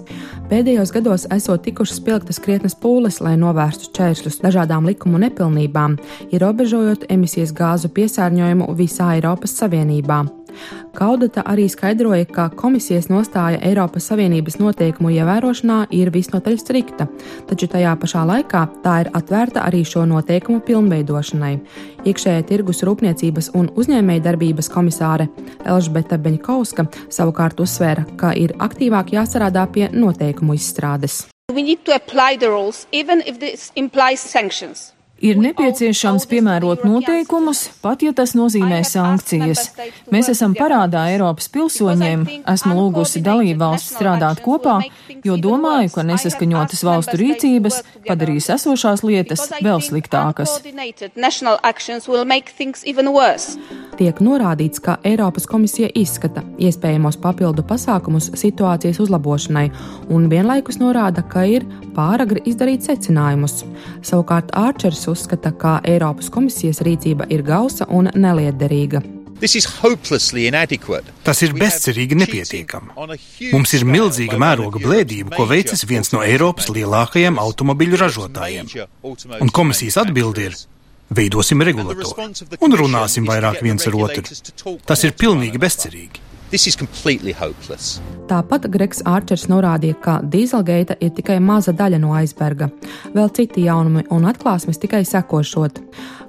Pēdējos 0.52 0.94
gados 0.94 1.26
esot 1.34 1.66
tikušas 1.66 2.04
pilktas 2.06 2.42
krietnes 2.44 2.78
pūles, 2.78 3.18
lai 3.26 3.34
novērstu 3.42 3.90
čēršļus 3.98 4.42
dažādām 4.46 4.86
likumu 4.92 5.22
nepilnībām, 5.26 5.98
ierobežojot 6.30 7.10
emisijas 7.10 7.56
gāzu 7.58 7.90
piesārņojumu 7.98 8.70
visā 8.78 9.16
Eiropas 9.18 9.58
Savienībā. 9.58 10.22
Kaudata 10.96 11.44
arī 11.50 11.66
skaidroja, 11.72 12.26
ka 12.30 12.50
komisijas 12.56 13.10
nostāja 13.12 13.60
Eiropas 13.66 14.08
Savienības 14.12 14.60
noteikumu 14.62 15.12
ievērošanā 15.16 15.80
ir 15.96 16.12
visnotaļ 16.14 16.58
strikta, 16.62 17.08
taču 17.50 17.68
tajā 17.72 17.96
pašā 18.00 18.24
laikā 18.30 18.64
tā 18.86 19.00
ir 19.04 19.12
atvērta 19.18 19.66
arī 19.68 19.84
šo 19.88 20.06
noteikumu 20.10 20.62
pilnveidošanai. 20.68 21.54
Iekšējā 22.08 22.48
tirgus 22.50 22.84
rūpniecības 22.88 23.52
un 23.58 23.70
uzņēmējdarbības 23.74 24.72
komisāre 24.74 25.30
Elžbeta 25.66 26.20
Beņkovska 26.22 26.88
savukārt 27.10 27.60
uzsvēra, 27.64 28.06
ka 28.20 28.34
ir 28.38 28.56
aktīvāk 28.64 29.16
jāstrādā 29.18 29.66
pie 29.72 29.90
noteikumu 29.94 30.58
izstrādes. 30.60 31.24
We 31.54 31.62
need 31.62 31.84
to 31.86 31.94
apply 31.94 32.38
the 32.38 32.50
rules, 32.50 32.88
even 32.92 33.22
if 33.26 33.40
this 33.40 33.72
implies 33.76 34.20
sanctions. 34.20 34.93
Ir 35.24 35.38
nepieciešams 35.40 36.26
piemērot 36.28 36.82
noteikumus, 36.84 37.62
pat 37.80 38.02
ja 38.04 38.12
tas 38.12 38.34
nozīmē 38.36 38.82
sankcijas. 38.84 39.70
Mēs 40.12 40.28
esam 40.34 40.52
parādā 40.58 41.06
Eiropas 41.14 41.48
pilsoņiem, 41.54 42.26
esmu 42.52 42.76
lūgusi 42.76 43.22
dalību 43.24 43.62
valsts 43.62 43.94
strādāt 43.96 44.42
kopā, 44.44 44.82
jo 45.24 45.38
domāju, 45.40 45.94
ka 45.96 46.04
nesaskaņotas 46.10 46.84
valstu 46.84 47.16
rīcības 47.22 47.80
padarīs 48.08 48.50
esošās 48.52 49.06
lietas 49.08 49.46
vēl 49.64 49.80
sliktākas. 49.88 50.58
Tiek 53.94 54.20
norādīts, 54.26 54.82
ka 54.84 54.98
Eiropas 55.06 55.46
komisija 55.48 55.88
izskata 55.96 56.44
iespējamos 56.58 57.20
papildu 57.24 57.64
pasākumus 57.70 58.32
situācijas 58.42 59.00
uzlabošanai 59.06 59.68
un 60.12 60.28
vienlaikus 60.32 60.82
norāda, 60.82 61.24
ka 61.24 61.46
ir 61.48 61.64
pāragri 61.96 62.42
izdarīt 62.50 62.84
secinājumus. 62.90 63.62
Savukārt 64.04 64.50
Ārčers 64.58 65.06
uzskata, 65.14 65.54
ka 65.58 65.80
Eiropas 65.88 66.32
komisijas 66.34 66.82
rīcība 66.86 67.30
ir 67.34 67.46
gausa 67.48 67.88
un 67.90 68.10
neliederīga. 68.14 69.04
Tas 71.24 71.42
ir 71.44 71.56
bezcerīgi 71.58 72.16
nepietiekami. 72.16 72.94
Mums 73.52 73.74
ir 73.76 73.88
milzīga 73.88 74.38
mēroga 74.40 74.80
blēdība, 74.84 75.34
ko 75.36 75.48
veicis 75.50 75.84
viens 75.90 76.14
no 76.16 76.22
Eiropas 76.24 76.70
lielākajiem 76.72 77.40
automobiļu 77.44 78.00
ražotājiem. 78.00 78.70
Un 79.44 79.52
komisijas 79.52 80.00
atbildi 80.06 80.48
ir: 80.48 80.60
veidosim 81.14 81.62
regulatoru 81.62 82.30
un 82.64 82.78
runāsim 82.80 83.28
vairāk 83.28 83.62
viens 83.66 83.88
ar 83.90 83.98
otru. 84.06 84.24
Tas 84.88 85.04
ir 85.04 85.18
pilnīgi 85.20 85.60
bezcerīgi. 85.62 86.30
Tāpat 88.30 88.68
Gregs 88.70 89.00
Ārčers 89.10 89.48
norādīja, 89.50 89.96
ka 90.04 90.20
dīzelgeita 90.22 91.00
ir 91.02 91.10
tikai 91.18 91.40
maza 91.42 91.74
daļa 91.74 91.98
no 92.04 92.12
aizberga. 92.14 92.68
Vēl 93.16 93.32
citi 93.34 93.66
jaunumi 93.66 94.06
un 94.14 94.28
atklāsmes 94.30 94.78
tikai 94.78 95.02
sekošot. 95.10 95.82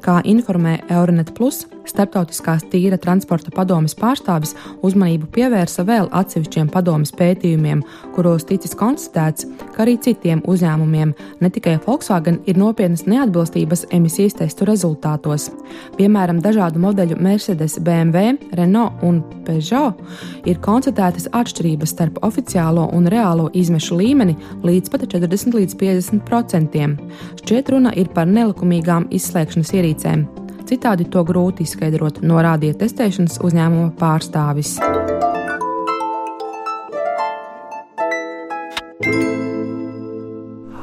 Kā 0.04 0.18
informē 0.28 0.82
Euronet 0.92 1.30
Plus, 1.32 1.62
starptautiskās 1.88 2.64
tīra 2.72 2.98
transporta 3.00 3.52
padomes 3.54 3.94
pārstāvis 3.96 4.54
uzmanību 4.84 5.30
pievērsa 5.32 5.84
vēl 5.88 6.10
atsevišķiem 6.12 6.68
padomes 6.72 7.12
pētījumiem, 7.16 7.80
kuros 8.12 8.44
ticis 8.48 8.76
konstatēts, 8.76 9.46
ka 9.74 9.84
arī 9.84 9.96
citiem 10.04 10.42
uzņēmumiem, 10.50 11.14
ne 11.40 11.50
tikai 11.52 11.78
Volkswagen, 11.86 12.40
ir 12.44 12.60
nopietnas 12.60 13.06
neatbilstības 13.08 13.86
emisijas 13.96 14.36
testu 14.40 14.68
rezultātos. 14.68 15.48
Piemēram, 15.96 16.42
dažādu 16.44 16.82
modeļu 16.84 17.16
Mercedes, 17.24 17.78
BMW, 17.80 18.36
Renault 18.60 19.00
un 19.04 19.22
Peugeot 19.44 20.00
ir 20.48 20.60
konstatētas 20.64 21.30
atšķirības 21.32 21.96
starp 21.96 22.20
oficiālo 22.28 22.90
un 22.96 23.08
reālo 23.12 23.48
izmešu 23.56 23.96
līmeni 24.00 24.36
līdz 24.64 24.92
pat 24.92 25.08
40 25.08 25.56
līdz 25.56 25.80
50 25.80 26.24
procentiem. 26.28 26.96
Šķiet, 27.40 27.72
runa 27.72 27.92
ir 27.96 28.12
par 28.12 28.28
nelikumīgām 28.30 29.08
izslēgšanas 29.14 29.74
ierīcēm 29.76 29.93
ierīcēm. 29.94 30.26
Citādi 30.64 31.06
to 31.10 31.24
grūti 31.24 31.64
izskaidrot, 31.64 32.22
norādīja 32.24 32.78
testēšanas 32.80 33.40
uzņēmuma 33.44 33.92
pārstāvis. 34.00 34.78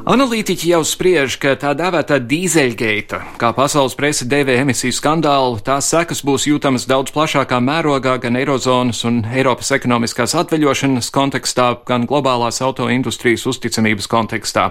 Analītiķi 0.02 0.72
jau 0.72 0.80
spriež, 0.82 1.36
ka 1.38 1.52
tā 1.54 1.76
dēvētā 1.78 2.16
dīzeļgeita, 2.26 3.20
kā 3.38 3.52
pasaules 3.54 3.92
presa 3.94 4.24
dēvē 4.26 4.56
emisiju 4.64 4.96
skandālu, 4.96 5.60
tās 5.62 5.92
sekas 5.92 6.24
būs 6.26 6.48
jūtamas 6.48 6.88
daudz 6.90 7.12
plašākā 7.14 7.60
mērogā 7.62 8.16
gan 8.24 8.34
Eirozonas 8.40 9.04
un 9.06 9.20
Eiropas 9.30 9.70
ekonomiskās 9.76 10.34
atveļošanas 10.40 11.10
kontekstā, 11.14 11.66
gan 11.86 12.08
globālās 12.10 12.58
autoindustrijas 12.66 13.44
uzticamības 13.52 14.10
kontekstā. 14.10 14.64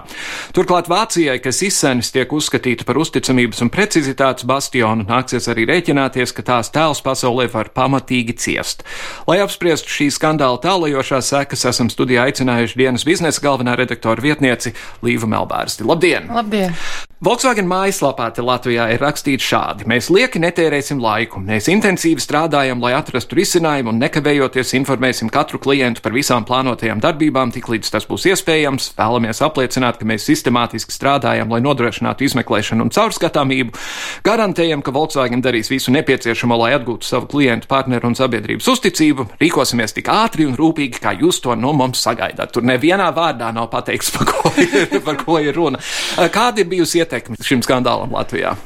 Turklāt 0.52 0.90
Vācijai, 0.92 1.38
kas 1.40 1.62
izsenis 1.64 2.12
tiek 2.12 2.28
uzskatīta 2.28 2.84
par 2.84 3.00
uzticamības 3.00 3.64
un 3.64 3.72
precizitātes 3.72 4.44
bastionu, 4.44 5.08
nāksies 5.08 5.48
arī 5.48 5.64
rēķināties, 5.72 6.36
ka 6.36 6.44
tās 6.50 6.68
tēls 6.76 7.00
pasaulē 7.00 7.48
var 7.56 7.72
pamatīgi 7.72 8.36
ciest. 8.36 8.84
Lai 9.24 9.40
apspriestu 9.40 9.96
šī 9.96 10.10
skandāla 10.12 10.60
tālajošās 10.60 11.32
sekas, 11.32 11.64
esam 11.72 11.88
studijā 11.88 12.28
aicinājuši 12.28 12.84
dienas 12.84 13.08
biznesa 13.08 13.48
galvenā 13.48 13.80
redaktora 13.80 14.28
vietnieci 14.28 14.76
Līvu 15.00 15.21
Iva 15.22 15.30
Melbārsti. 15.30 15.86
Labdien! 15.86 16.26
Labdien! 16.34 16.74
Volkswagen 17.22 17.68
mājaslapā 17.70 18.24
te 18.34 18.42
Latvijā 18.42 18.88
ir 18.90 18.98
rakstīts 18.98 19.46
šādi: 19.46 19.84
Mēs 19.86 20.08
lieki 20.10 20.40
netērēsim 20.42 20.98
laiku, 20.98 21.38
mēs 21.38 21.68
intensīvi 21.70 22.18
strādājam, 22.18 22.80
lai 22.82 22.96
atrastu 22.96 23.36
risinājumu 23.38 23.92
un 23.92 24.00
nekavējoties 24.02 24.72
informēsim 24.80 25.30
katru 25.30 25.60
klientu 25.62 26.02
par 26.02 26.16
visām 26.16 26.42
plānotajām 26.42 26.98
darbībām, 26.98 27.52
tiklīdz 27.54 27.92
tas 27.94 28.08
būs 28.10 28.26
iespējams. 28.32 28.88
Vēlamies 28.98 29.38
apliecināt, 29.46 30.00
ka 30.00 30.08
mēs 30.10 30.26
sistemātiski 30.26 30.90
strādājam, 30.90 31.54
lai 31.54 31.60
nodrošinātu 31.62 32.26
izmeklēšanu 32.26 32.88
un 32.88 32.90
caurskatāmību. 32.90 33.78
Garantējam, 34.26 34.82
ka 34.82 34.90
Volkswagen 34.98 35.46
darīs 35.46 35.70
visu 35.70 35.94
nepieciešamo, 35.94 36.58
lai 36.58 36.72
atgūtu 36.80 37.06
savu 37.06 37.30
klientu, 37.30 37.70
partneru 37.70 38.10
un 38.10 38.18
sabiedrības 38.18 38.66
uzticību. 38.74 39.28
Rīkosimies 39.44 39.94
tik 39.94 40.10
ātri 40.10 40.48
un 40.50 40.58
rūpīgi, 40.58 40.98
kā 41.06 41.14
jūs 41.22 41.38
to 41.46 41.54
no 41.54 41.70
mums 41.70 42.02
sagaidāt. 42.02 42.50
Tur 42.50 42.66
nevienā 42.66 43.12
vārdā 43.14 43.54
nav 43.54 43.70
pateikts, 43.70 44.10
par 44.18 44.26
ko 44.34 44.54
ir, 44.58 44.98
par 45.06 45.22
ko 45.22 45.38
ir 45.38 45.54
runa. 45.54 45.78
Kāda 46.18 46.66
ir 46.66 46.70
bijusi? 46.74 47.06
Ietekmi 47.12 47.40
šim 47.44 47.62
skandālam 47.64 48.12
Latvijā? 48.16 48.56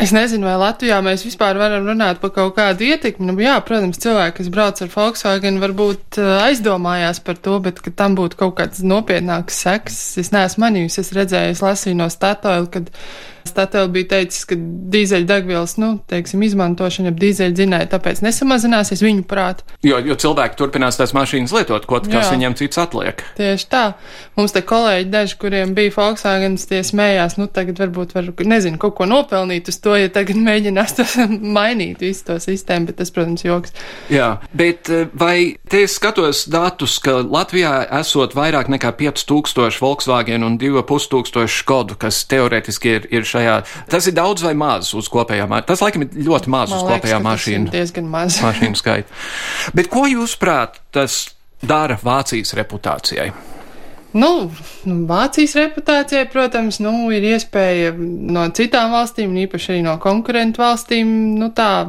Es 0.00 0.08
nezinu, 0.08 0.46
vai 0.48 0.54
Latvijā 0.56 1.02
mēs 1.04 1.20
vispār 1.26 1.58
varam 1.60 1.84
runāt 1.84 2.16
par 2.22 2.30
kaut 2.32 2.54
kādu 2.56 2.86
ietekmi. 2.86 3.26
Nu, 3.28 3.34
jā, 3.44 3.58
protams, 3.60 4.00
cilvēki, 4.00 4.38
kas 4.38 4.48
brauc 4.54 4.80
ar 4.80 4.88
Volkswagen, 4.94 5.58
varbūt 5.60 6.16
uh, 6.16 6.30
aizdomājās 6.46 7.20
par 7.26 7.36
to, 7.36 7.58
bet 7.60 7.82
ka 7.84 7.92
tam 7.92 8.16
būtu 8.16 8.40
kaut 8.40 8.56
kāds 8.56 8.80
nopietnāks 8.80 9.60
seks. 9.66 9.98
Es 10.22 10.32
neesmu 10.32 10.64
manījusi, 10.64 11.02
es 11.04 11.12
redzēju, 11.18 11.52
es 11.52 11.60
lasīju 11.60 12.00
no 12.00 12.08
Statoil, 12.12 12.70
kad 12.72 12.88
Statēl 13.48 13.88
bija 13.92 14.08
teicis, 14.16 14.44
ka 14.48 14.56
dīzeļdegvielas, 14.92 15.76
nu, 15.82 15.94
teiksim, 16.10 16.44
izmantošana 16.46 17.12
ap 17.12 17.18
dīzeļdzinēju, 17.22 17.90
tāpēc 17.92 18.22
nesamazināsies 18.24 19.02
viņu 19.04 19.26
prāt. 19.28 19.64
Jo, 19.86 19.98
jo 20.02 20.16
cilvēki 20.18 20.58
turpinās 20.60 20.98
tās 21.00 21.14
mašīnas 21.16 21.54
lietot, 21.56 21.86
ko 21.88 22.00
Jā. 22.06 22.22
viņiem 22.30 22.56
cits 22.58 22.80
atliek. 22.80 23.24
Tieši 23.38 23.68
tā. 23.72 23.84
Mums 24.38 24.54
te 24.54 24.62
kolēģi 24.64 25.10
daži, 25.12 25.36
kuriem 25.42 25.74
bija 25.76 25.92
Volkswagen, 25.96 26.56
tie 26.56 26.80
smējās, 26.86 27.36
nu, 27.40 27.48
tagad 27.52 27.82
varbūt 27.82 28.14
var, 28.16 28.30
nezinu, 28.48 28.78
kaut 28.80 28.96
ko 28.98 29.08
nopelnīt 29.10 29.68
uz 29.72 29.78
to, 29.82 29.96
ja 29.98 30.10
tagad 30.12 30.38
mēģinās 30.40 30.96
to 30.98 31.06
mainīt 31.58 32.02
visu 32.04 32.28
to 32.30 32.38
sistēmu, 32.42 32.90
bet 32.90 33.00
tas, 33.02 33.12
protams, 33.14 33.44
joks. 33.44 33.74
Jā, 34.12 34.36
bet 34.56 34.90
eh, 34.92 35.08
vai 35.18 35.58
te 35.68 35.82
es 35.86 35.96
skatos 35.98 36.46
datus, 36.52 36.98
ka 37.02 37.18
Latvijā 37.22 37.74
esot 38.00 38.36
vairāk 38.38 38.70
nekā 38.72 38.94
5000 38.98 39.82
Volkswagen 39.82 40.46
un 40.46 40.58
2500 40.60 41.50
Škodu, 41.52 41.96
kas 42.00 42.22
teoretiski 42.30 42.96
ir, 42.96 43.08
ir 43.12 43.28
šajā. 43.32 43.56
Tas 43.92 44.08
ir 44.10 44.16
daudz 44.16 44.44
vai 44.46 44.54
maz 44.58 44.92
uz 44.98 45.08
kopējā 45.12 45.48
mašīna. 45.50 45.68
Tas 45.72 45.84
laikam 45.84 46.06
ir 46.06 46.26
ļoti 46.28 46.52
maz 46.52 46.72
Man 46.72 46.78
uz 46.78 46.90
kopējā 46.90 47.22
mašīna. 47.24 47.72
diezgan 47.72 48.10
maz. 48.12 48.40
mašīnu 48.46 48.78
skaitu. 48.78 49.22
Bet 49.76 49.90
ko 49.92 50.06
jūs 50.10 50.36
prāt 50.40 50.80
tas 50.94 51.24
dara 51.62 51.98
Vācijas 52.02 52.54
reputācijai? 52.58 53.30
Nu, 54.12 54.50
Vācijas 54.84 55.54
reputācijai, 55.56 56.26
protams, 56.28 56.76
nu, 56.84 56.90
ir 57.16 57.24
iespēja 57.30 57.94
no 57.96 58.44
citām 58.52 58.92
valstīm, 58.92 59.32
īpaši 59.46 59.70
arī 59.72 59.84
no 59.86 59.94
konkurentu 60.02 60.60
valstīm, 60.60 61.14
nu, 61.40 61.48
tā 61.56 61.86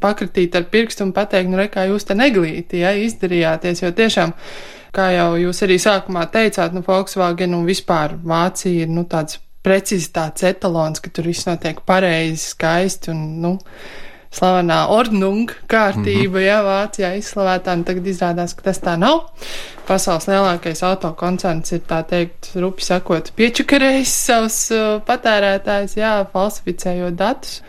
pakritīt 0.00 0.56
ar 0.56 0.64
pirkstu 0.72 1.04
un 1.04 1.12
pateikt, 1.16 1.50
nu, 1.52 1.58
re, 1.60 1.66
kā 1.72 1.84
jūs 1.90 2.08
te 2.08 2.16
neglīti, 2.16 2.80
ja, 2.80 2.94
izdarījāties, 2.96 3.84
jo 3.84 3.92
tiešām, 4.00 4.32
kā 4.96 5.10
jau 5.12 5.28
jūs 5.42 5.60
arī 5.66 5.76
sākumā 5.82 6.24
teicāt, 6.32 6.72
nu, 6.72 6.80
Volkswagen 6.86 7.58
un 7.58 7.68
vispār 7.68 8.16
Vācija 8.16 8.86
ir, 8.86 8.88
nu, 8.88 9.04
tāds 9.04 9.36
precizitātes 9.64 10.46
etalons, 10.48 11.00
ka 11.02 11.10
tur 11.12 11.28
viss 11.30 11.48
notiek 11.48 11.80
pareizi, 11.86 12.52
skaisti 12.52 13.12
un, 13.12 13.24
nu, 13.42 13.56
slavenā 14.34 14.78
ordnung 14.92 15.50
kārtība, 15.70 16.28
mm 16.28 16.36
-hmm. 16.36 16.46
jā, 16.46 16.58
Vācijā 16.64 17.10
izslavētā, 17.18 17.74
un 17.76 17.84
tagad 17.84 18.06
izrādās, 18.06 18.54
ka 18.54 18.62
tas 18.62 18.80
tā 18.80 18.96
nav. 19.00 19.28
Pasaules 19.88 20.28
lielākais 20.28 20.82
autokoncerns 20.84 21.72
ir, 21.72 21.80
tā 21.88 22.02
teikt, 22.04 22.50
rupi 22.54 22.84
sakot, 22.84 23.32
piečakarējis 23.36 24.16
savus 24.26 24.58
uh, 24.70 25.00
patērētājus, 25.06 25.96
jā, 25.96 26.26
falsificējot 26.32 27.16
datus. 27.16 27.62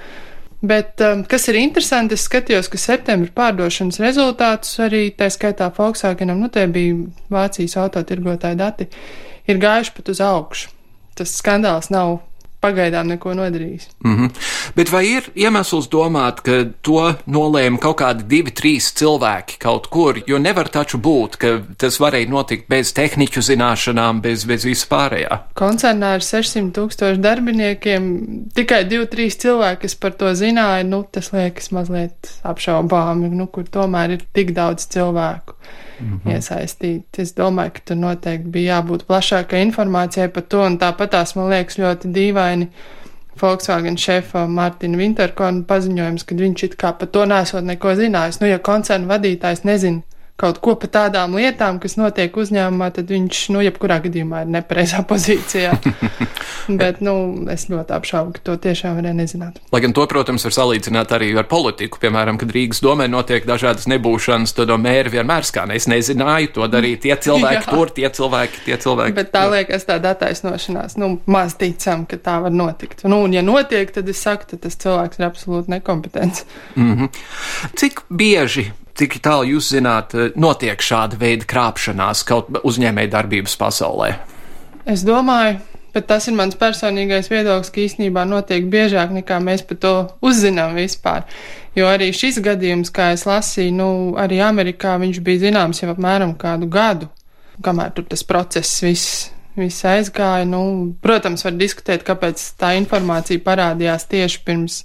Bet, 0.61 0.99
um, 0.99 1.23
kas 1.23 1.47
ir 1.47 1.55
interesanti, 1.55 2.13
es 2.13 2.25
skatījos, 2.27 2.67
ka 2.67 2.77
septembra 2.77 3.31
pārdošanas 3.35 3.99
rezultātus 4.03 4.79
arī, 4.83 5.15
tā 5.15 5.29
skaitā 5.31 5.71
Volkswagenam, 5.77 6.39
nu, 6.39 6.49
tie 6.49 6.67
bija 6.67 6.95
Vācijas 7.31 7.77
autotirgotāji 7.77 8.59
dati, 8.59 8.89
ir 9.47 9.57
gājuši 9.57 9.95
pat 9.95 10.09
uz 10.09 10.19
augšu. 10.19 10.78
Tas 11.19 11.35
skandāls 11.41 11.91
nav 11.93 12.19
pagaidām 12.63 13.07
neko 13.07 13.33
nodarījis. 13.37 13.87
Mm 14.03 14.15
-hmm. 14.15 14.29
Bet 14.75 14.91
vai 14.91 15.03
ir 15.07 15.29
iemesls 15.35 15.87
domāt, 15.89 16.41
ka 16.43 16.57
to 16.81 17.13
nolēma 17.27 17.79
kaut 17.79 17.99
kādi 18.01 18.27
divi, 18.27 18.51
trīs 18.51 18.91
cilvēki 18.99 19.57
kaut 19.59 19.87
kur? 19.87 20.19
Jo 20.27 20.39
nevar 20.39 20.67
taču 20.67 20.97
būt, 20.97 21.37
ka 21.37 21.53
tas 21.77 21.99
varēja 21.99 22.29
notikt 22.29 22.67
bez 22.69 22.93
tehniķu 22.93 23.41
zināšanām, 23.41 24.21
bez, 24.21 24.45
bez 24.45 24.65
vispārējā. 24.65 25.39
Koncernā 25.53 26.13
ar 26.19 26.21
600 26.21 26.71
tūkstošu 26.75 27.21
darbiniekiem 27.21 28.03
tikai 28.55 28.83
divi, 28.83 29.05
trīs 29.05 29.39
cilvēki, 29.39 29.81
kas 29.81 29.95
par 29.95 30.11
to 30.11 30.33
zināja, 30.33 30.83
nu, 30.83 31.03
tas 31.11 31.31
liekas 31.31 31.71
mazliet 31.71 32.33
apšaubāmi, 32.43 33.29
nu, 33.29 33.47
kur 33.47 33.63
tomēr 33.63 34.17
ir 34.17 34.25
tik 34.33 34.51
daudz 34.51 34.87
cilvēku. 34.87 35.58
Mm 35.99 36.19
-hmm. 36.19 36.35
iesaistīti. 36.35 37.21
Es 37.21 37.33
domāju, 37.35 37.71
ka 37.73 37.79
tur 37.85 37.97
noteikti 37.97 38.49
bija 38.49 38.79
jābūt 38.79 39.03
plašākai 39.07 39.61
informācijai 39.65 40.27
par 40.27 40.43
to, 40.43 40.61
un 40.65 40.77
tāpat 40.77 41.09
tās 41.15 41.35
man 41.35 41.49
liekas 41.49 41.77
ļoti 41.77 42.13
dīvaini. 42.17 42.67
Volkswagen 43.41 43.97
šefa 43.97 44.47
Mārtiņa 44.47 44.97
Vinterkorna 44.97 45.63
paziņojums, 45.63 46.23
ka 46.25 46.35
viņš 46.35 46.63
it 46.63 46.75
kā 46.75 46.93
par 46.99 47.07
to 47.07 47.25
nesot 47.25 47.63
neko 47.63 47.95
zinājis. 47.95 48.41
Nu, 48.41 48.47
ja 48.47 48.59
koncerna 48.59 49.07
vadītājs 49.07 49.63
nezina 49.63 50.01
kaut 50.39 50.61
ko 50.63 50.75
par 50.79 50.91
tādām 50.93 51.35
lietām, 51.37 51.79
kas 51.83 51.97
notiek 51.99 52.35
uzņēmumā, 52.39 52.89
tad 52.95 53.11
viņš, 53.11 53.41
nu, 53.53 53.63
jebkurā 53.65 53.99
gadījumā 54.05 54.45
ir 54.45 54.53
nepareizā 54.55 55.03
pozīcijā. 55.11 55.75
Bet, 56.81 57.01
nu, 57.05 57.13
es 57.51 57.67
ļoti 57.71 57.95
apšaubu, 57.97 58.35
ka 58.37 58.43
to 58.49 58.55
tiešām 58.67 58.99
varēja 58.99 59.17
nezināt. 59.17 59.59
Lai 59.73 59.81
gan 59.83 59.95
to, 59.97 60.05
protams, 60.09 60.45
var 60.47 60.55
salīdzināt 60.55 61.13
arī 61.15 61.31
ar 61.39 61.47
politiku. 61.49 62.01
Piemēram, 62.01 62.39
kad 62.41 62.53
Rīgas 62.55 62.83
domē 62.85 63.09
notiek 63.11 63.47
dažādas 63.49 63.89
nebūšanas, 63.91 64.53
tad 64.57 64.73
mēri 64.79 65.15
vienmēr 65.17 65.47
skan. 65.47 65.73
Es 65.75 65.89
nezināju, 65.91 66.53
to 66.55 66.67
darīja 66.71 67.01
tie 67.07 67.15
cilvēki 67.27 67.61
Jā. 67.65 67.67
tur, 67.71 67.93
tie 67.95 68.09
cilvēki, 68.19 68.63
tie 68.67 68.77
cilvēki. 68.79 69.17
Bet 69.17 69.33
tā 69.35 69.45
liekas 69.51 69.87
tāda 69.89 70.13
attaisnošanās, 70.15 70.97
nu, 71.01 71.15
maz 71.29 71.57
ticam, 71.59 72.05
ka 72.09 72.19
tā 72.21 72.37
var 72.45 72.53
notikt. 72.53 73.03
Nu, 73.09 73.23
un 73.25 73.33
ja 73.35 73.43
notiek, 73.45 73.91
tad 73.95 74.09
es 74.11 74.21
saku, 74.23 74.51
ka 74.53 74.61
tas 74.67 74.77
cilvēks 74.79 75.19
ir 75.19 75.27
absolūti 75.27 75.73
nekompetents. 75.75 76.45
Mm 76.75 76.93
-hmm. 76.95 77.25
Cik 77.75 78.05
bieži, 78.09 78.69
cik 78.99 79.19
tālu 79.23 79.55
jūs 79.55 79.71
zināt, 79.73 80.15
notiek 80.39 80.81
šāda 80.83 81.19
veida 81.19 81.47
krāpšanās 81.49 82.25
kaut 82.27 82.51
uzņēmēja 82.63 83.13
darbības 83.15 83.55
pasaulē? 83.59 84.11
Es 84.89 85.05
domāju, 85.07 85.59
bet 85.93 86.07
tas 86.09 86.27
ir 86.29 86.35
mans 86.37 86.57
personīgais 86.59 87.29
viedoklis, 87.31 87.71
ka 87.73 87.83
īstenībā 87.83 88.25
notiek 88.27 88.67
biežāk 88.71 89.13
nekā 89.15 89.39
mēs 89.43 89.63
par 89.69 89.79
to 89.83 89.93
uzzinām 90.25 90.77
vispār. 90.77 91.25
Jo 91.77 91.89
arī 91.91 92.11
šis 92.15 92.41
gadījums, 92.43 92.91
kā 92.93 93.11
es 93.15 93.25
lasīju, 93.29 93.75
nu, 93.77 93.89
arī 94.19 94.41
Amerikā 94.43 94.97
viņš 95.01 95.21
bija 95.25 95.45
zināms 95.47 95.83
jau 95.83 95.91
apmēram 95.93 96.35
kādu 96.39 96.69
gadu, 96.71 97.09
kamēr 97.65 97.93
tur 97.95 98.07
tas 98.09 98.25
process 98.25 98.81
viss. 98.83 99.27
Viss 99.59 99.85
aizgāja. 99.87 100.47
Nu, 100.47 100.63
protams, 101.03 101.43
var 101.45 101.55
diskutēt, 101.59 102.05
kāpēc 102.07 102.41
tā 102.59 102.73
informācija 102.79 103.41
parādījās 103.43 104.07
tieši 104.11 104.43
pirms 104.47 104.83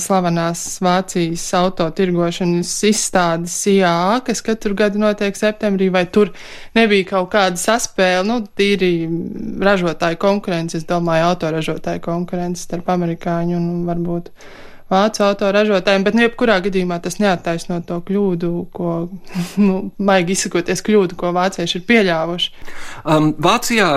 slavenās 0.00 0.62
Vācijas 0.82 1.44
autotirgošanas 1.54 2.72
izstādes 2.88 3.54
IAA, 3.70 4.20
kas 4.26 4.42
katru 4.44 4.74
gadu 4.78 4.98
notiek 5.02 5.36
septembrī, 5.38 5.90
vai 5.94 6.04
tur 6.10 6.32
nebija 6.74 7.12
kaut 7.12 7.30
kāda 7.34 7.60
saspēle, 7.60 8.24
nu, 8.26 8.40
tīri 8.58 8.92
ražotāju 9.62 10.18
konkurence, 10.24 10.80
es 10.80 10.88
domāju, 10.88 11.28
autoražotāju 11.30 12.02
konkurence 12.04 12.66
starp 12.66 12.90
amerikāņu 12.96 13.58
un 13.60 13.68
varbūt 13.88 14.32
vācu 14.94 15.26
autoražotājiem, 15.26 16.06
bet, 16.06 16.16
nu, 16.16 16.24
jebkurā 16.28 16.60
gadījumā 16.64 17.00
tas 17.04 17.18
neattaisno 17.22 17.80
to 17.88 18.00
kļūdu, 18.08 18.52
ko, 18.74 18.96
nu, 19.66 19.78
maigi 19.98 20.38
izsakoties 20.38 20.84
kļūdu, 20.86 21.18
ko 21.20 21.34
vācieši 21.36 21.80
ir 21.80 21.88
pieļāvuši. 21.90 22.52
Um, 23.04 23.32
Vācijā 23.42 23.90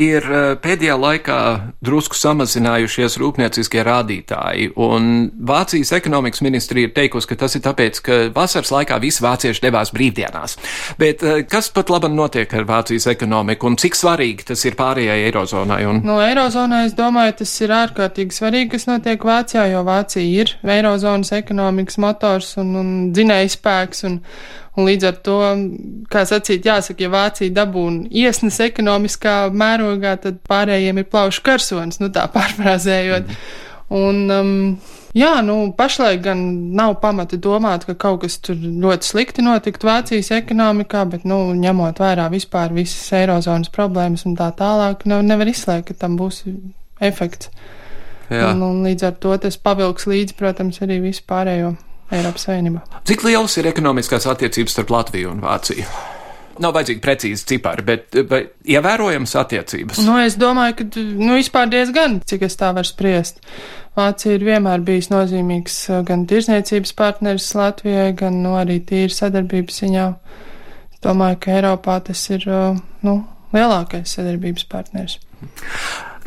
ir 0.00 0.24
uh, 0.26 0.40
pēdējā 0.60 0.96
laikā 0.96 1.38
drusku 1.84 2.16
samazinājušies 2.18 3.18
rūpnieciskie 3.20 3.82
rādītāji, 3.86 4.70
un 4.80 5.30
Vācijas 5.50 5.92
ekonomikas 5.96 6.42
ministrija 6.44 6.88
ir 6.88 6.94
teikusi, 6.96 7.28
ka 7.30 7.38
tas 7.44 7.56
ir 7.58 7.64
tāpēc, 7.64 8.00
ka 8.04 8.18
vasaras 8.34 8.72
laikā 8.74 8.98
visi 9.02 9.24
vācieši 9.24 9.64
devās 9.66 9.92
brīvdienās. 9.96 10.56
Bet 11.00 11.24
uh, 11.26 11.40
kas 11.48 11.70
pat 11.74 11.92
labi 11.92 12.12
notiek 12.14 12.52
ar 12.56 12.68
Vācijas 12.68 13.10
ekonomiku, 13.12 13.70
un 13.70 13.78
cik 13.80 13.98
svarīgi 13.98 14.48
tas 14.52 14.64
ir 14.68 14.78
pārējai 14.80 15.26
Eirozonai? 15.28 15.82
Un... 15.90 16.00
No 16.06 16.20
Eirozonai 16.24 16.86
es 16.88 16.96
domāju, 16.98 17.40
tas 17.42 17.56
ir 17.60 17.74
ārkārtīgi 17.76 18.40
svarīgi, 18.40 18.72
kas 18.76 18.88
notiek 18.90 19.26
Vācijā, 19.26 19.68
jo 19.74 19.84
Vācija 19.86 20.24
ir 20.44 20.56
Eirozonas 20.64 21.34
ekonomikas 21.36 22.00
motors 22.00 22.56
un, 22.60 22.74
un 22.80 22.90
dzinējspēks. 23.14 24.04
Un, 24.08 24.20
Un 24.80 24.86
līdz 24.88 25.06
ar 25.08 25.16
to, 25.24 25.38
kā 26.12 26.22
sacīt, 26.28 26.64
jāsaka, 26.64 27.04
ja 27.04 27.10
Vācija 27.12 27.52
dabūna 27.52 28.08
iesnes 28.22 28.60
ekonomiskā 28.64 29.50
mērogā, 29.52 30.14
tad 30.22 30.38
pārējiem 30.48 31.02
ir 31.02 31.10
plaušu 31.12 31.44
karsonis, 31.44 32.00
nu 32.00 32.08
tā 32.14 32.24
pārfrāzējot. 32.36 33.34
Un, 33.90 34.22
um, 34.30 34.54
jā, 35.18 35.32
nu, 35.42 35.56
pašlaik 35.76 36.22
gan 36.22 36.44
nav 36.78 36.96
pamata 37.02 37.36
domāt, 37.42 37.84
ka 37.88 37.96
kaut 37.98 38.22
kas 38.24 38.38
tur 38.40 38.56
ļoti 38.56 39.10
slikti 39.10 39.44
notikt 39.44 39.84
Vācijas 39.84 40.30
ekonomikā, 40.38 41.04
bet, 41.10 41.26
nu, 41.28 41.42
ņemot 41.58 42.00
vērā 42.00 42.30
vispār 42.32 42.72
visas 42.76 43.10
eirozonas 43.18 43.72
problēmas 43.74 44.24
un 44.30 44.38
tā 44.38 44.48
tālāk, 44.56 45.04
nu, 45.10 45.20
nevar 45.26 45.50
izslēgt, 45.50 45.90
ka 45.90 46.06
tam 46.06 46.16
būs 46.20 46.44
efekts. 47.02 47.50
Jā. 48.30 48.52
Un, 48.52 48.62
un 48.62 48.82
līdz 48.86 49.08
ar 49.08 49.16
to 49.18 49.34
tas 49.42 49.58
pavilks 49.58 50.06
līdzi, 50.06 50.38
protams, 50.38 50.78
arī 50.86 51.00
visu 51.02 51.26
pārējo. 51.26 51.74
Eiropas 52.10 52.46
Savienībā. 52.48 52.82
Cik 53.06 53.24
lielas 53.26 53.56
ir 53.60 53.68
ekonomiskās 53.70 54.26
attiecības 54.30 54.76
starp 54.76 54.90
Latviju 54.94 55.30
un 55.34 55.44
Vāciju? 55.44 55.86
Nav 56.60 56.74
vajadzīgi 56.76 57.00
precīzi 57.00 57.46
cipari, 57.48 57.84
bet 57.86 58.16
vai 58.28 58.42
ievērojams 58.68 59.32
attiecības. 59.40 60.02
Nu, 60.04 60.18
es 60.20 60.36
domāju, 60.36 60.76
ka 60.80 60.86
nu, 60.98 61.38
vispār 61.38 61.70
diezgan, 61.72 62.18
cik 62.28 62.44
es 62.50 62.58
tā 62.60 62.74
varu 62.76 62.88
spriest. 62.88 63.40
Vācija 63.96 64.36
ir 64.36 64.44
vienmēr 64.44 64.84
bijis 64.84 65.08
nozīmīgs 65.10 65.78
gan 66.06 66.26
tirzniecības 66.28 66.92
partneris 66.98 67.48
Latvijai, 67.56 68.12
gan 68.18 68.42
nu, 68.44 68.54
arī 68.60 68.78
tīri 68.86 69.14
sadarbības 69.14 69.80
ziņā. 69.82 70.06
Domāju, 71.00 71.40
ka 71.40 71.56
Eiropā 71.56 71.96
tas 72.10 72.26
ir 72.34 72.44
nu, 73.06 73.16
lielākais 73.56 74.18
sadarbības 74.18 74.68
partneris. 74.70 75.18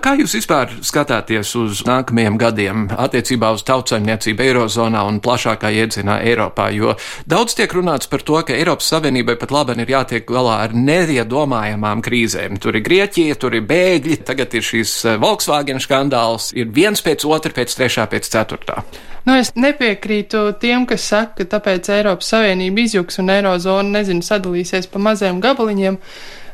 Kā 0.04 0.18
jūs 0.20 0.34
vispār 0.36 0.68
skatāties 0.84 1.54
uz 1.56 1.82
nākamajiem 1.88 2.36
gadiem 2.36 2.80
attiecībā 2.92 3.54
uz 3.56 3.62
tautsaimniecību 3.63 4.44
Eirozonā 4.44 5.00
un 5.08 5.22
plašākā 5.24 5.72
iedzienā 5.80 6.18
Eiropā? 6.28 6.66
Jo 6.76 6.98
daudz 7.24 7.56
tiek 7.56 7.72
runāts 7.72 8.12
par 8.12 8.26
to, 8.28 8.36
ka 8.44 8.52
Eiropas 8.52 8.89
Savienībai 8.92 9.38
pat 9.39 9.56
labi 9.56 9.78
ir 9.80 9.94
jātiek 9.94 10.28
galā 10.28 10.58
ar 10.66 10.76
neiedomājamām 10.76 12.04
krīzēm. 12.04 12.60
Tur 12.60 12.76
ir 12.76 12.84
Grieķija, 12.84 13.39
tur 13.39 13.56
ir 13.56 13.63
bēgļi, 13.70 14.20
tagad 14.28 14.60
ir 14.60 14.68
šīs 14.74 14.98
eh, 15.08 15.18
Volkswagen 15.24 15.80
skandāls, 15.80 16.52
ir 16.52 16.76
viens 16.76 17.00
pēc 17.00 17.24
otra, 17.24 17.56
pēc 17.56 17.80
trešā, 17.80 18.10
pēc 18.12 18.28
ceturtā. 18.36 18.84
Nu, 19.24 19.39
es 19.39 19.56
nepiekrītu 19.56 20.50
tiem, 20.60 20.84
kas 20.84 21.08
saka, 21.16 21.46
ka 21.46 21.52
tāpēc 21.56 21.88
Eiropas 21.96 22.36
Savienība 22.36 22.84
izjuks 22.84 23.24
un 23.24 23.32
Eirozona, 23.39 24.02
nezinu, 24.02 24.20
sadalīsies 24.20 24.92
pa 24.92 25.00
maziem 25.00 25.39
gabaliņiem. 25.39 26.02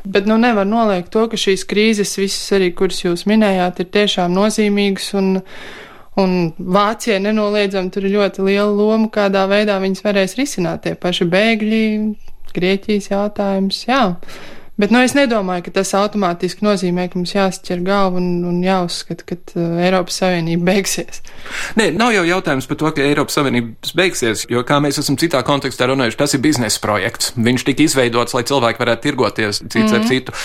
Bet 0.04 0.26
nu 0.26 0.38
nevar 0.40 0.66
noliegt 0.68 1.10
to, 1.12 1.26
ka 1.28 1.38
šīs 1.40 1.66
krīzes, 1.68 2.16
visas 2.20 2.52
arī, 2.56 2.70
kuras 2.76 3.02
jūs 3.02 3.26
minējāt, 3.28 3.82
ir 3.82 3.90
tiešām 3.96 4.32
nozīmīgas 4.32 5.10
un, 5.20 5.34
un 6.20 6.36
Vācijai 6.56 7.20
nenoliedzam 7.24 7.90
tur 7.92 8.08
ir 8.08 8.16
ļoti 8.16 8.46
liela 8.48 8.70
loma, 8.72 9.10
kādā 9.12 9.44
veidā 9.50 9.76
viņas 9.82 10.06
varēs 10.06 10.38
risināt 10.40 10.86
tie 10.86 10.96
paši 10.96 11.28
bēgļi, 11.30 11.84
Grieķijas 12.50 13.12
jautājums, 13.12 13.84
jā. 13.86 14.00
Bet 14.80 14.92
nu, 14.94 15.02
es 15.04 15.12
nedomāju, 15.12 15.66
ka 15.66 15.74
tas 15.80 15.90
automātiski 15.98 16.64
nozīmē, 16.64 17.10
ka 17.10 17.18
mums 17.18 17.34
jāsķer 17.34 17.82
galva 17.84 18.16
un, 18.16 18.28
un 18.48 18.62
jāuzskata, 18.64 19.26
ka 19.28 19.36
uh, 19.36 19.74
Eiropas 19.84 20.16
Savienība 20.22 20.70
beigsies. 20.70 21.20
Nē, 21.76 21.90
nav 22.00 22.14
jau 22.14 22.22
jautājums 22.24 22.68
par 22.70 22.78
to, 22.80 22.92
ka 22.96 23.04
Eiropas 23.04 23.36
Savienība 23.36 23.92
beigsies, 23.98 24.46
jo, 24.48 24.62
kā 24.64 24.78
mēs 24.80 25.02
esam 25.02 25.18
citā 25.20 25.42
kontekstā 25.44 25.90
runājuši, 25.90 26.18
tas 26.22 26.36
ir 26.36 26.40
biznesa 26.46 26.80
projekts. 26.80 27.34
Viņš 27.36 27.66
tika 27.68 27.84
izveidots, 27.84 28.36
lai 28.36 28.44
cilvēki 28.48 28.80
varētu 28.80 29.04
tirgoties 29.04 29.60
cits 29.66 29.90
mm. 29.90 29.98
ar 29.98 30.00
mhm. 30.00 30.08
citu. 30.08 30.36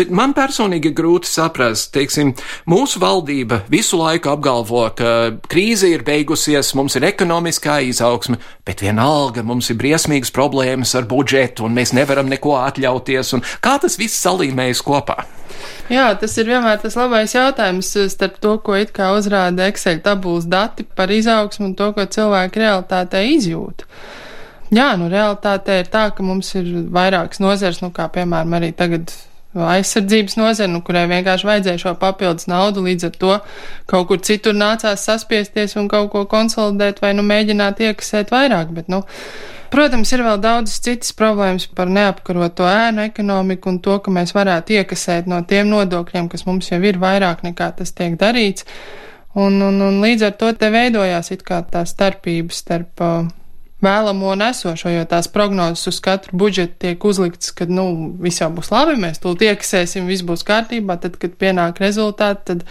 Bet 0.00 0.14
man 0.22 0.32
personīgi 0.38 0.88
ir 0.88 0.96
grūti 0.96 1.28
saprast, 1.28 1.92
teiksim, 1.92 2.32
mūsu 2.72 3.02
valdība 3.02 3.60
visu 3.72 4.00
laiku 4.00 4.32
apgalvo, 4.32 4.86
ka 4.96 5.12
krīze 5.52 5.92
ir 5.92 6.06
beigusies, 6.08 6.72
mums 6.78 6.96
ir 6.96 7.10
ekonomiskā 7.10 7.82
izaugsme, 7.90 8.40
bet 8.64 8.80
vienalga 8.80 9.44
mums 9.44 9.68
ir 9.68 9.76
briesmīgas 9.80 10.32
problēmas 10.32 10.96
ar 10.96 11.04
budžetu 11.10 11.68
un 11.68 11.76
mēs 11.76 11.92
nevaram 11.92 12.32
neko 12.32 12.56
atļauties. 12.62 13.36
Un 13.36 13.44
kā 13.60 13.76
tas 13.82 13.98
viss 14.00 14.22
salīmējas 14.24 14.82
kopā? 14.86 15.22
Jā, 15.92 16.06
tas 16.18 16.34
ir 16.40 16.48
vienmēr 16.48 16.78
tas 16.80 16.96
labais 16.96 17.34
jautājums 17.34 17.90
starp 18.14 18.38
to, 18.42 18.56
ko 18.64 18.78
it 18.80 18.94
kā 18.96 19.10
uzrāda 19.16 19.66
Excel 19.68 20.00
tabulas 20.04 20.46
dati 20.48 20.86
par 20.86 21.12
izaugsmu 21.12 21.70
un 21.70 21.74
to, 21.78 21.90
ko 21.96 22.06
cilvēki 22.06 22.62
realitātē 22.62 23.24
izjūt. 23.34 23.84
Jā, 24.72 24.94
nu 24.96 25.10
realitāte 25.12 25.82
ir 25.82 25.90
tā, 25.92 26.06
ka 26.16 26.24
mums 26.24 26.54
ir 26.56 26.70
vairākas 26.94 27.42
nozars, 27.44 27.82
nu 27.84 27.92
kā 27.92 28.08
piemēram 28.14 28.56
arī 28.56 28.72
tagad 28.76 29.12
aizsardzības 29.54 30.38
nozara, 30.40 30.70
nu, 30.72 30.80
kurai 30.84 31.04
vienkārši 31.10 31.48
vajadzēja 31.48 31.80
šo 31.82 31.94
papildus 32.00 32.48
naudu, 32.48 32.84
līdz 32.86 33.08
ar 33.08 33.16
to 33.24 33.38
kaut 33.90 34.08
kur 34.08 34.20
citur 34.24 34.56
nācās 34.56 35.04
saspiesties 35.08 35.76
un 35.80 35.90
kaut 35.92 36.12
ko 36.14 36.24
konsolidēt 36.30 37.02
vai 37.04 37.12
nu 37.18 37.24
mēģināt 37.26 37.82
iekasēt 37.88 38.32
vairāk, 38.32 38.72
bet, 38.76 38.88
nu, 38.92 39.02
Protams, 39.72 40.10
ir 40.12 40.20
vēl 40.20 40.36
daudzas 40.36 40.82
citas 40.84 41.14
problēmas 41.16 41.64
par 41.72 41.88
neapkaroto 41.88 42.66
ēnu 42.68 43.06
ekonomiku 43.06 43.70
un 43.70 43.78
to, 43.80 43.94
ka 44.04 44.12
mēs 44.12 44.34
varētu 44.36 44.74
iekasēt 44.76 45.30
no 45.32 45.38
tiem 45.48 45.70
nodokļiem, 45.72 46.26
kas 46.28 46.44
mums 46.44 46.68
jau 46.68 46.76
ir 46.84 46.98
vairāk 47.00 47.40
nekā 47.46 47.70
tas 47.78 47.96
tiek 47.96 48.18
darīts. 48.20 48.66
Un, 49.32 49.56
un, 49.64 49.80
un 49.80 49.96
līdz 50.04 50.26
ar 50.28 50.34
to 50.36 50.50
te 50.60 50.68
veidojās 50.68 51.32
it 51.32 51.40
kā 51.48 51.62
tā 51.64 51.86
starpības 51.88 52.60
starp 52.66 53.00
uh, 53.00 53.30
vēlamo 53.82 54.32
un 54.32 54.44
esošo, 54.46 54.90
jo 54.92 55.02
tās 55.10 55.28
prognozes 55.32 55.90
uz 55.90 55.98
katru 56.04 56.38
budžetu 56.38 56.78
tiek 56.84 57.04
uzliktas, 57.08 57.50
ka, 57.56 57.66
nu, 57.70 57.86
viss 58.22 58.42
jau 58.42 58.50
būs 58.54 58.70
labi, 58.72 58.94
mēs 59.02 59.20
tūlīt 59.22 59.48
iekasēsim, 59.50 60.06
viss 60.10 60.24
būs 60.26 60.46
kārtībā, 60.48 60.96
tad, 61.02 61.18
kad 61.22 61.34
pienāk 61.40 61.82
rezultāti, 61.82 62.46
tad 62.52 62.64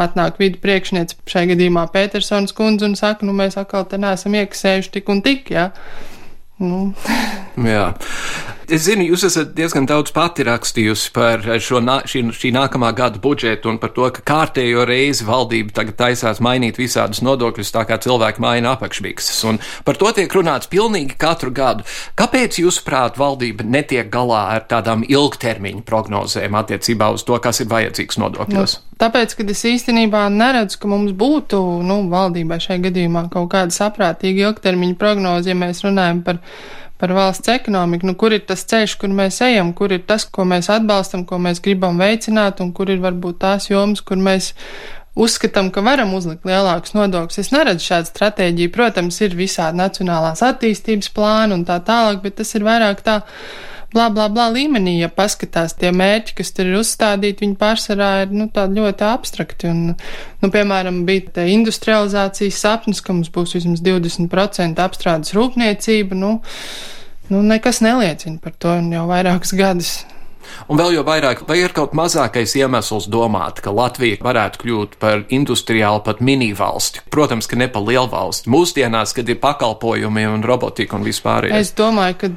atnāk 0.00 0.40
vidu 0.42 0.62
priekšniece, 0.62 1.18
šai 1.28 1.48
gadījumā 1.52 1.88
Petersons 1.94 2.54
kundze 2.56 2.88
un 2.88 2.96
saka, 2.98 3.26
nu, 3.26 3.34
mēs 3.36 3.58
atkal 3.60 3.88
te 3.90 4.00
neesam 4.00 4.38
iekasējuši 4.38 4.96
tik 4.98 5.12
un 5.12 5.22
tik, 5.26 5.52
jā. 5.52 5.68
Ja? 5.70 6.10
Nu. 6.62 6.92
Jā. 7.74 7.90
Es 8.72 8.86
zinu, 8.86 9.04
jūs 9.04 9.26
esat 9.26 9.50
diezgan 9.52 9.84
daudz 9.84 10.14
pati 10.16 10.46
rakstījusi 10.48 11.10
par 11.12 11.42
šo, 11.60 11.82
šī, 12.08 12.22
šī 12.32 12.52
nākamā 12.56 12.94
gada 12.96 13.20
budžetu 13.20 13.68
un 13.68 13.76
par 13.82 13.92
to, 13.92 14.06
ka 14.16 14.22
kārtējo 14.30 14.86
reizi 14.88 15.26
valdība 15.28 15.74
tagad 15.76 15.98
taisās 15.98 16.40
mainīt 16.40 16.80
visādus 16.80 17.20
nodokļus, 17.20 17.72
tā 17.74 17.82
kā 17.90 17.98
cilvēki 18.00 18.40
maina 18.40 18.72
apakšbikses. 18.72 19.42
Un 19.50 19.60
par 19.84 20.00
to 20.00 20.08
tiek 20.16 20.32
runāts 20.32 20.72
pilnīgi 20.72 21.18
katru 21.20 21.52
gadu. 21.52 21.84
Kāpēc, 22.16 22.62
jūsuprāt, 22.62 23.20
valdība 23.20 23.68
netiek 23.68 24.08
galā 24.08 24.40
ar 24.54 24.64
tādām 24.72 25.04
ilgtermiņa 25.04 25.84
prognozēm 25.84 26.56
attiecībā 26.62 27.12
uz 27.12 27.28
to, 27.28 27.36
kas 27.44 27.60
ir 27.60 27.68
vajadzīgs 27.74 28.22
nodokļos? 28.24 28.80
Nu, 28.80 29.00
tāpēc, 29.04 29.36
ka 29.36 29.50
es 29.52 29.66
īstenībā 29.68 30.30
neredzu, 30.32 30.80
ka 30.80 30.88
mums 30.88 31.12
būtu, 31.12 31.60
nu, 31.84 32.06
valdībai 32.08 32.62
šajā 32.64 32.86
gadījumā 32.88 33.28
kaut 33.34 33.52
kāda 33.52 33.82
saprātīga 33.82 34.48
ilgtermiņa 34.48 34.96
prognoze, 34.96 35.52
ja 35.52 35.60
mēs 35.60 35.84
runājam 35.84 36.24
par 36.24 36.40
par 37.02 37.10
valsts 37.16 37.50
ekonomiku, 37.50 38.06
nu, 38.06 38.14
kur 38.14 38.30
ir 38.30 38.44
tas 38.46 38.60
ceļš, 38.70 38.92
kur 39.02 39.10
mēs 39.10 39.40
ejam, 39.42 39.72
kur 39.74 39.90
ir 39.90 40.04
tas, 40.06 40.22
ko 40.22 40.44
mēs 40.46 40.68
atbalstam, 40.70 41.24
ko 41.26 41.40
mēs 41.42 41.58
gribam 41.64 41.98
veicināt, 41.98 42.62
un 42.62 42.70
kur 42.76 42.92
ir 42.94 43.02
varbūt 43.02 43.40
tās 43.42 43.66
jomas, 43.72 44.04
kur 44.06 44.20
mēs 44.22 44.52
uzskatām, 45.18 45.72
ka 45.74 45.82
varam 45.82 46.14
uzlikt 46.14 46.46
lielākus 46.46 46.94
nodokļus. 46.94 47.40
Es 47.42 47.50
neredzu 47.50 47.88
šādu 47.88 48.12
stratēģiju. 48.12 48.70
Protams, 48.76 49.18
ir 49.26 49.34
visādi 49.34 49.82
nacionālās 49.82 50.44
attīstības 50.46 51.10
plāni 51.16 51.58
un 51.58 51.66
tā 51.66 51.80
tālāk, 51.82 52.22
bet 52.22 52.38
tas 52.38 52.54
ir 52.54 52.70
vairāk 52.70 53.02
tā 53.02 53.18
blā, 53.92 54.08
blā, 54.12 54.28
blā 54.32 54.48
līmenī, 54.52 54.96
ja 55.00 55.08
paskatās 55.12 55.76
tie 55.78 55.92
mērķi, 55.94 56.36
kas 56.40 56.52
tur 56.56 56.70
ir 56.70 56.78
uzstādīti, 56.80 57.46
viņi 57.46 57.58
pārsvarā 57.60 58.10
ir, 58.24 58.32
nu, 58.36 58.48
tādi 58.52 58.80
ļoti 58.80 59.06
abstrakti. 59.08 59.72
Un, 59.72 59.82
nu, 60.42 60.52
piemēram, 60.52 61.02
bija 61.08 61.36
te 61.38 61.46
industrializācijas 61.52 62.62
sapnis, 62.64 63.02
ka 63.04 63.16
mums 63.16 63.32
būs 63.32 63.56
vismaz 63.58 63.84
20% 63.84 64.82
apstrādes 64.82 65.36
rūpniecība, 65.36 66.18
nu, 66.18 66.38
nu, 67.30 67.44
nekas 67.52 67.82
neliecina 67.84 68.40
par 68.42 68.56
to, 68.58 68.74
un 68.80 68.90
jau 68.96 69.06
vairākus 69.10 69.54
gadus 69.58 69.94
Un 70.68 70.80
vēl 70.80 70.96
jau 70.98 71.04
vairāk, 71.06 71.44
vai 71.48 71.60
ir 71.62 71.74
kaut 71.76 71.94
mazākais 71.96 72.56
iemesls 72.58 73.08
domāt, 73.12 73.60
ka 73.64 73.72
Latvija 73.74 74.20
varētu 74.24 74.62
kļūt 74.62 74.98
par 75.02 75.24
industriālu 75.32 76.02
pat 76.06 76.22
mini-valsti? 76.24 77.04
Protams, 77.12 77.48
ka 77.50 77.58
ne 77.60 77.68
par 77.72 77.84
lielu 77.86 78.08
valsti. 78.12 78.50
Mūsdienās, 78.52 79.14
kad 79.16 79.28
ir 79.28 79.40
pakalpojumi 79.42 80.26
un 80.30 80.44
robotika 80.46 80.96
un 80.98 81.06
vispār. 81.06 81.50
Es 81.52 81.74
domāju, 81.78 82.18
ka 82.20 82.32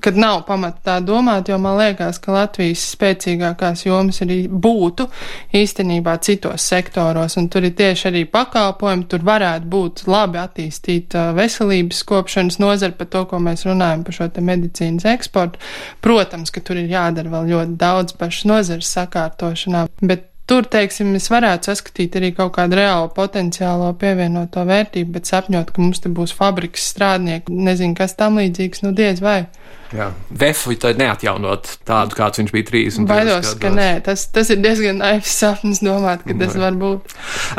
kad 0.00 0.16
nav 0.18 0.42
pamata 0.48 0.82
tā 0.84 0.98
domāt, 1.04 1.48
jo 1.48 1.58
man 1.60 1.78
liekas, 1.78 2.18
ka 2.22 2.34
Latvijas 2.34 2.82
spēcīgākās 2.94 3.84
jomas 3.86 4.20
arī 4.24 4.44
būtu 4.48 5.06
īstenībā 5.54 6.16
citos 6.24 6.66
sektoros, 6.68 7.38
un 7.40 7.48
tur 7.52 7.66
ir 7.66 7.74
tieši 7.78 8.08
arī 8.10 8.24
pakalpojumi, 8.30 9.06
tur 9.10 9.24
varētu 9.26 9.70
būt 9.70 10.04
labi 10.10 10.40
attīstīta 10.42 11.30
veselības 11.36 12.02
kopšanas 12.08 12.60
nozara 12.62 12.96
par 12.98 13.10
to, 13.12 13.24
ko 13.30 13.40
mēs 13.42 13.64
runājam 13.68 14.04
par 14.06 14.18
šo 14.18 14.28
te 14.34 14.44
medicīnas 14.44 15.06
eksportu. 15.14 15.60
Protams, 16.04 16.52
ka 16.54 16.60
tur 16.64 16.76
ir 16.80 16.90
jādara 16.90 17.13
jādara 17.14 17.34
vēl 17.38 17.50
ļoti 17.54 17.76
daudz 17.80 18.16
pašas 18.18 18.48
nozares 18.50 18.94
sakārtošanā, 18.98 19.88
bet 20.02 20.30
Tur, 20.44 20.66
teiksim, 20.68 21.14
es 21.16 21.30
varētu 21.32 21.70
saskatīt 21.70 22.18
arī 22.18 22.28
kaut 22.36 22.50
kādu 22.58 22.76
reālu 22.76 23.06
potenciālo 23.16 23.86
pievienoto 23.96 24.60
vērtību, 24.68 25.14
bet 25.14 25.30
sapņot, 25.30 25.70
ka 25.72 25.80
mums 25.80 26.02
te 26.04 26.10
būs 26.12 26.34
fabrikas 26.36 26.84
strādnieki, 26.92 27.54
nezinu, 27.64 27.96
kas 27.96 28.12
tam 28.18 28.36
līdzīgs, 28.36 28.82
nu 28.84 28.92
diez 28.92 29.22
vai. 29.24 29.46
Jā. 29.94 30.08
Vefu 30.30 30.74
tad 30.80 30.98
neatjaunot 30.98 31.68
tādu, 31.86 32.16
kāds 32.18 32.40
viņš 32.40 32.52
bija 32.54 32.66
30 32.70 33.08
Baidos, 33.08 33.52
ka 33.60 33.70
nē, 33.74 33.88
tas, 34.06 34.26
tas 34.32 34.50
ir 34.54 34.60
diezgan 34.64 34.98
naivs 35.02 35.34
sapnis 35.38 35.82
domāt, 35.84 36.24
ka 36.26 36.36
tas 36.40 36.56
var 36.58 36.76
būt. 36.78 37.14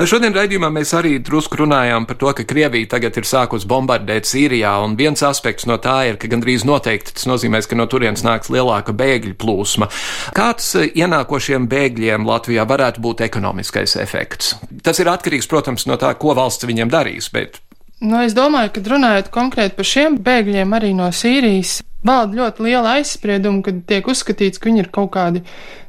Šodien 0.09 0.35
raidījumā 0.35 0.71
mēs 0.73 0.93
arī 0.97 1.15
drusku 1.23 1.61
runājām 1.61 2.07
par 2.09 2.19
to, 2.21 2.31
ka 2.38 2.47
Krievija 2.47 2.89
tagad 2.95 3.17
ir 3.19 3.27
sākus 3.29 3.67
bombardēt 3.69 4.29
Sīrijā, 4.29 4.73
un 4.85 4.97
viens 4.99 5.23
aspekts 5.25 5.67
no 5.69 5.77
tā 5.81 5.97
ir, 6.09 6.19
ka 6.21 6.31
gandrīz 6.31 6.65
noteikti 6.67 7.15
tas 7.15 7.27
nozīmēs, 7.29 7.69
ka 7.69 7.79
no 7.79 7.88
turienes 7.91 8.25
nāks 8.25 8.51
lielāka 8.53 8.95
bēgļu 8.95 9.35
plūsma. 9.41 9.89
Kāds 10.35 10.71
eh, 10.79 10.89
ienākošiem 11.03 11.69
bēgļiem 11.71 12.27
Latvijā 12.27 12.65
varētu 12.67 13.03
būt 13.05 13.25
ekonomiskais 13.29 13.97
efekts? 14.01 14.55
Tas 14.85 14.99
ir 15.01 15.11
atkarīgs, 15.11 15.49
protams, 15.51 15.88
no 15.89 15.99
tā, 16.01 16.13
ko 16.19 16.35
valsts 16.38 16.67
viņiem 16.67 16.91
darīs, 16.91 17.31
bet 17.33 17.61
Nu, 18.03 18.19
es 18.25 18.35
domāju, 18.35 18.73
ka 18.75 18.81
runājot 18.91 19.29
konkrēti 19.33 19.77
par 19.77 19.88
šiem 19.88 20.17
bēgļiem 20.23 20.73
arī 20.75 20.91
no 20.97 21.07
Sīrijas, 21.15 21.79
valda 22.05 22.39
ļoti 22.39 22.65
liela 22.65 22.95
aizsprieduma, 22.99 23.63
kad 23.65 23.81
tiek 23.89 24.07
uzskatīts, 24.07 24.61
ka 24.61 24.69
viņi 24.69 24.83
ir 24.83 24.89
kaut 24.93 25.11
kādi 25.15 25.41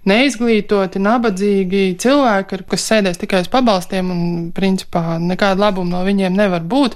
neizglītoti, 0.06 1.02
nabadzīgi 1.02 1.82
cilvēki, 2.02 2.60
kas 2.70 2.86
sēdēs 2.90 3.18
tikai 3.22 3.42
uz 3.44 3.50
pabalstiem 3.52 4.12
un, 4.14 4.20
principā, 4.56 5.16
nekāda 5.22 5.66
labuma 5.66 5.98
no 5.98 6.04
viņiem 6.06 6.36
nevar 6.38 6.62
būt. 6.66 6.94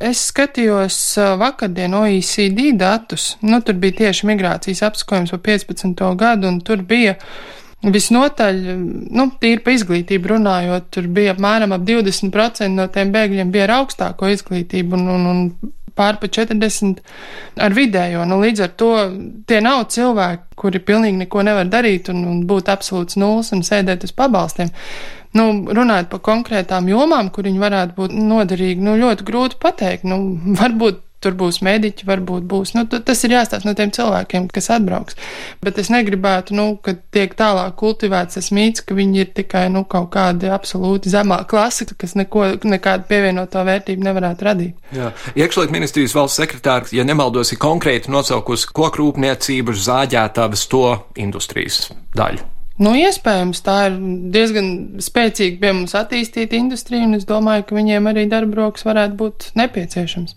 Es 0.00 0.28
skatījos 0.30 1.00
vakardien 1.40 1.94
OECD 1.98 2.72
datus, 2.78 3.34
nu, 3.44 3.60
tur 3.64 3.76
bija 3.82 4.00
tieši 4.04 4.30
migrācijas 4.32 4.86
apskojums 4.88 5.36
par 5.36 5.44
15. 5.52 6.08
gadu, 6.16 6.50
un 6.50 6.64
tur 6.64 6.82
bija 6.86 7.18
Visnotaļ, 7.86 8.56
nu, 9.14 9.26
tīri 9.38 9.60
pa 9.62 9.74
izglītību 9.76 10.30
runājot, 10.32 10.88
tur 10.96 11.06
bija 11.12 11.34
apmēram 11.34 11.74
ap 11.76 11.84
20% 11.86 12.72
no 12.72 12.86
tiem 12.90 13.12
bēgļiem 13.14 13.52
bija 13.52 13.66
ar 13.68 13.74
augstāko 13.76 14.30
izglītību 14.32 14.96
un, 14.96 15.04
un, 15.12 15.26
un 15.30 15.74
pār 15.96 16.18
pa 16.20 16.28
40 16.32 17.00
ar 17.64 17.76
vidējo. 17.76 18.24
Nu, 18.28 18.40
līdz 18.42 18.64
ar 18.66 18.74
to 18.80 18.90
tie 19.48 19.60
nav 19.64 19.86
cilvēki, 19.94 20.44
kuri 20.60 20.82
pilnīgi 20.84 21.24
neko 21.24 21.44
nevar 21.46 21.70
darīt 21.72 22.10
un, 22.12 22.24
un 22.28 22.42
būt 22.48 22.70
absolūts 22.72 23.18
nulles 23.20 23.52
un 23.56 23.64
sēdēt 23.66 24.04
uz 24.08 24.14
pabalstiem. 24.16 24.72
Nu, 25.36 25.48
runājot 25.76 26.08
par 26.12 26.22
konkrētām 26.24 26.86
jomām, 26.88 27.28
kur 27.32 27.48
viņi 27.48 27.60
varētu 27.60 27.96
būt 27.96 28.14
noderīgi, 28.16 28.84
nu, 28.84 28.96
ļoti 29.00 29.26
grūti 29.26 29.60
pateikt. 29.60 30.06
Nu, 30.08 30.20
varbūt 30.60 31.02
tur 31.26 31.36
būs 31.38 31.60
mediķi, 31.66 32.06
varbūt 32.06 32.46
būs. 32.48 32.74
Nu, 32.76 32.86
tas 32.86 33.24
ir 33.26 33.34
jāstāsta 33.34 33.66
no 33.68 33.74
tiem 33.78 33.92
cilvēkiem, 33.94 34.48
kas 34.54 34.70
atbrauks. 34.76 35.18
Bet 35.64 35.80
es 35.82 35.90
negribētu, 35.92 36.54
nu, 36.56 36.68
ka 36.82 36.96
tiek 37.14 37.34
tālāk 37.38 37.76
kultivēts 37.80 38.38
tas 38.38 38.50
mīts, 38.54 38.84
ka 38.86 38.96
viņi 38.96 39.22
ir 39.24 39.32
tikai 39.36 39.66
nu, 39.74 39.84
kaut 39.90 40.12
kādi 40.14 40.50
absolūti 40.52 41.12
zemā 41.12 41.42
klase, 41.50 41.88
kas 41.98 42.16
neko, 42.18 42.48
nekādu 42.66 43.08
pievienoto 43.10 43.62
vērtību 43.66 44.06
nevarētu 44.06 44.48
radīt. 44.48 44.90
Iekšlietu 45.36 45.74
ministrijas 45.74 46.16
valsts 46.16 46.40
sekretārs, 46.42 46.94
ja 46.96 47.06
nemaldos, 47.06 47.52
ir 47.52 47.62
konkrēti 47.62 48.12
nosaukusi 48.14 48.70
kokrūpniecību, 48.76 49.76
zāģētavas 49.86 50.68
to 50.72 50.84
industrijas 51.26 51.88
daļu. 52.16 52.55
Nu, 52.76 52.92
iespējams, 52.92 53.62
tā 53.64 53.76
ir 53.88 53.94
diezgan 54.34 54.66
spēcīga 55.00 55.56
pie 55.62 55.70
mums 55.72 55.94
attīstīta 55.96 56.58
industrija, 56.58 57.06
un 57.08 57.16
es 57.16 57.24
domāju, 57.24 57.64
ka 57.70 57.76
viņiem 57.78 58.08
arī 58.10 58.26
darba 58.28 58.58
rokas 58.58 58.84
varētu 58.84 59.16
būt 59.16 59.46
nepieciešams. 59.56 60.34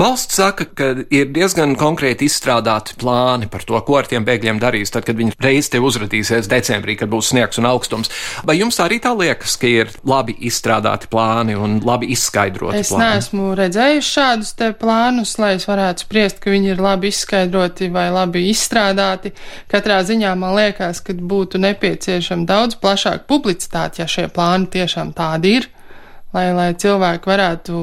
Valsts 0.00 0.40
saka, 0.40 0.66
ka 0.66 0.88
ir 1.06 1.30
diezgan 1.30 1.76
konkrēti 1.78 2.26
izstrādāti 2.26 2.96
plāni 2.98 3.46
par 3.52 3.62
to, 3.68 3.78
ko 3.86 4.00
ar 4.00 4.10
tiem 4.10 4.26
bēgļiem 4.26 4.58
darīs, 4.62 4.90
tad, 4.90 5.06
kad 5.06 5.20
viņi 5.20 5.36
reiz 5.42 5.70
te 5.70 5.78
uzradīsies 5.78 6.50
decembrī, 6.50 6.96
kad 6.98 7.12
būs 7.12 7.30
sniegs 7.30 7.62
un 7.62 7.70
augstums. 7.70 8.10
Vai 8.48 8.58
jums 8.58 8.80
arī 8.82 8.98
tā 9.04 9.14
liekas, 9.14 9.54
ka 9.62 9.70
ir 9.70 9.94
labi 10.02 10.34
izstrādāti 10.42 11.06
plāni 11.12 11.54
un 11.54 11.78
labi 11.86 12.10
izskaidroti 12.16 12.82
es 12.82 12.90
plāni? 12.90 13.06
Es 13.06 13.30
neesmu 13.30 13.52
redzējis 13.62 14.10
šādus 14.18 14.52
te 14.58 14.72
plānus, 14.82 15.36
lai 15.38 15.54
es 15.60 15.68
varētu 15.70 16.08
spriest, 16.08 16.42
ka 16.42 16.50
viņi 16.50 16.74
ir 16.74 16.82
labi 16.82 17.14
izskaidroti 17.14 17.92
vai 17.94 18.08
labi 18.10 18.48
izstrādāti. 18.50 19.30
Katrā 19.70 20.02
ziņā 20.10 20.34
man 20.42 20.58
liekas, 20.58 21.04
ka 21.06 21.14
būtu 21.14 21.51
būtu 21.52 21.60
nepieciešama 21.60 22.46
daudz 22.48 22.76
plašāka 22.80 23.26
publicitāte, 23.28 24.00
ja 24.00 24.08
šie 24.08 24.28
plāni 24.32 24.66
tiešām 24.72 25.12
tādi 25.12 25.58
ir. 25.58 25.68
Lai, 26.32 26.48
lai 26.56 26.72
cilvēki 26.72 27.28
varētu 27.28 27.78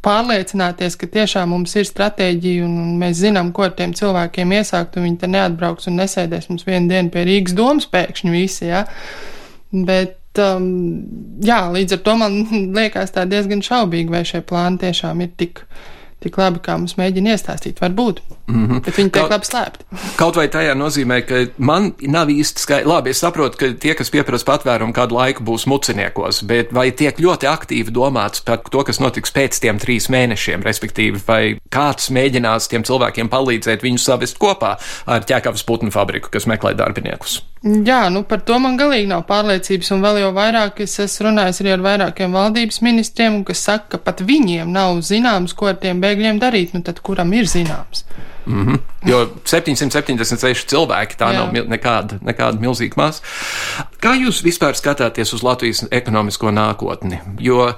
pārliecināties, 0.00 0.96
ka 0.96 1.06
tiešām 1.06 1.50
mums 1.52 1.74
ir 1.76 1.84
stratēģija 1.84 2.64
un, 2.64 2.96
mēs 2.96 3.18
zinām, 3.20 3.52
ko 3.52 3.66
ar 3.66 3.74
tiem 3.76 3.92
cilvēkiem 3.92 4.54
iesākt, 4.56 4.96
un 4.96 5.04
viņi 5.04 5.18
te 5.20 5.28
neatbrauks 5.28 5.90
un 5.90 6.00
nesēdēs 6.00 6.48
mums 6.48 6.64
vienu 6.64 6.88
dienu 6.88 7.12
pie 7.12 7.26
Rīgas 7.28 7.52
domas 7.58 7.84
pēkšņi 7.92 8.32
visi, 8.32 8.70
jā. 8.70 8.86
Bet 9.68 10.40
um, 10.40 10.64
jā, 11.44 11.60
līdz 11.74 11.98
ar 11.98 12.02
to 12.08 12.16
man 12.16 12.40
liekas 12.78 13.12
tā 13.12 13.28
diezgan 13.28 13.60
šaubīgi, 13.60 14.16
vai 14.16 14.24
šie 14.24 14.40
plāni 14.48 14.80
tiešām 14.86 15.20
ir 15.26 15.36
tik, 15.36 15.60
tik 16.22 16.38
labi, 16.40 16.60
kā 16.64 16.74
mums 16.78 16.96
mēģina 16.98 17.34
iestāstīt. 17.34 17.78
Varbūt. 17.82 18.20
Mm 18.48 18.66
-hmm. 18.66 18.84
Bet 18.84 18.96
viņi 18.96 19.10
tiek 19.14 19.30
labi 19.30 19.46
slēpti. 19.46 19.84
kaut 20.20 20.36
vai 20.36 20.48
tajā 20.48 20.74
nozīmē, 20.74 21.20
ka 21.28 21.42
man 21.58 21.92
nav 22.00 22.28
īsti 22.32 22.64
skaidrs. 22.64 22.88
Labi, 22.88 23.10
es 23.10 23.20
saprotu, 23.22 23.58
ka 23.58 23.72
tie, 23.80 23.94
kas 23.94 24.10
pieprasa 24.10 24.44
patvērumu 24.44 24.92
kādu 24.92 25.14
laiku, 25.14 25.44
būs 25.44 25.66
muciniekos, 25.66 26.42
bet 26.42 26.72
vai 26.72 26.90
tiek 26.90 27.20
ļoti 27.20 27.46
aktīvi 27.46 27.94
domāts 27.94 28.44
par 28.44 28.58
to, 28.70 28.84
kas 28.84 29.00
notiks 29.00 29.32
pēc 29.32 29.60
tiem 29.60 29.78
trīs 29.78 30.08
mēnešiem, 30.08 30.62
respektīvi, 30.62 31.20
vai 31.26 31.58
kāds 31.70 32.10
mēģinās 32.10 32.68
tiem 32.68 32.82
cilvēkiem 32.82 33.28
palīdzēt 33.28 33.82
viņus 33.82 34.04
savest 34.04 34.38
kopā 34.38 34.76
ar 35.06 35.22
ķēkavas 35.22 35.64
putnu 35.64 35.90
fabriku, 35.90 36.30
kas 36.30 36.46
meklē 36.46 36.74
darbiniekus? 36.74 37.42
Jā, 37.62 38.06
nu 38.14 38.22
par 38.22 38.44
to 38.46 38.54
man 38.62 38.76
galīgi 38.78 39.08
nav 39.10 39.24
pārliecības, 39.26 39.90
un 39.96 40.02
vēl 40.04 40.20
jau 40.22 40.28
vairāk 40.36 40.78
es 40.84 40.92
esmu 41.02 41.26
runājis 41.26 41.58
arī 41.64 41.72
ar 41.74 41.82
vairākiem 41.82 42.36
valdības 42.36 42.78
ministriem, 42.86 43.40
kas 43.46 43.64
saka, 43.66 43.96
ka 43.96 43.98
pat 44.06 44.22
viņiem 44.22 44.70
nav 44.70 45.00
zināms, 45.02 45.56
ko 45.58 45.66
ar 45.72 45.80
tiem 45.82 45.98
bēgļiem 46.08 46.42
darīt, 46.42 46.74
nu 46.74 46.82
tad 46.86 47.00
kuram 47.04 47.32
ir 47.36 47.48
zināms? 47.48 48.04
Mm 48.48 48.66
-hmm. 48.66 48.78
Jo 49.04 49.28
776 49.44 50.68
cilvēki 50.72 51.16
tā 51.20 51.32
Jā. 51.32 51.40
nav 51.40 51.52
nekāda, 51.68 52.18
nekāda 52.24 52.60
milzīga 52.60 52.96
masa. 52.96 53.22
Kā 54.00 54.16
jūs 54.16 54.42
vispār 54.44 54.74
skatāties 54.74 55.34
uz 55.34 55.42
Latvijas 55.42 55.84
ekonomisko 55.90 56.50
nākotni? 56.50 57.20
Jo 57.38 57.74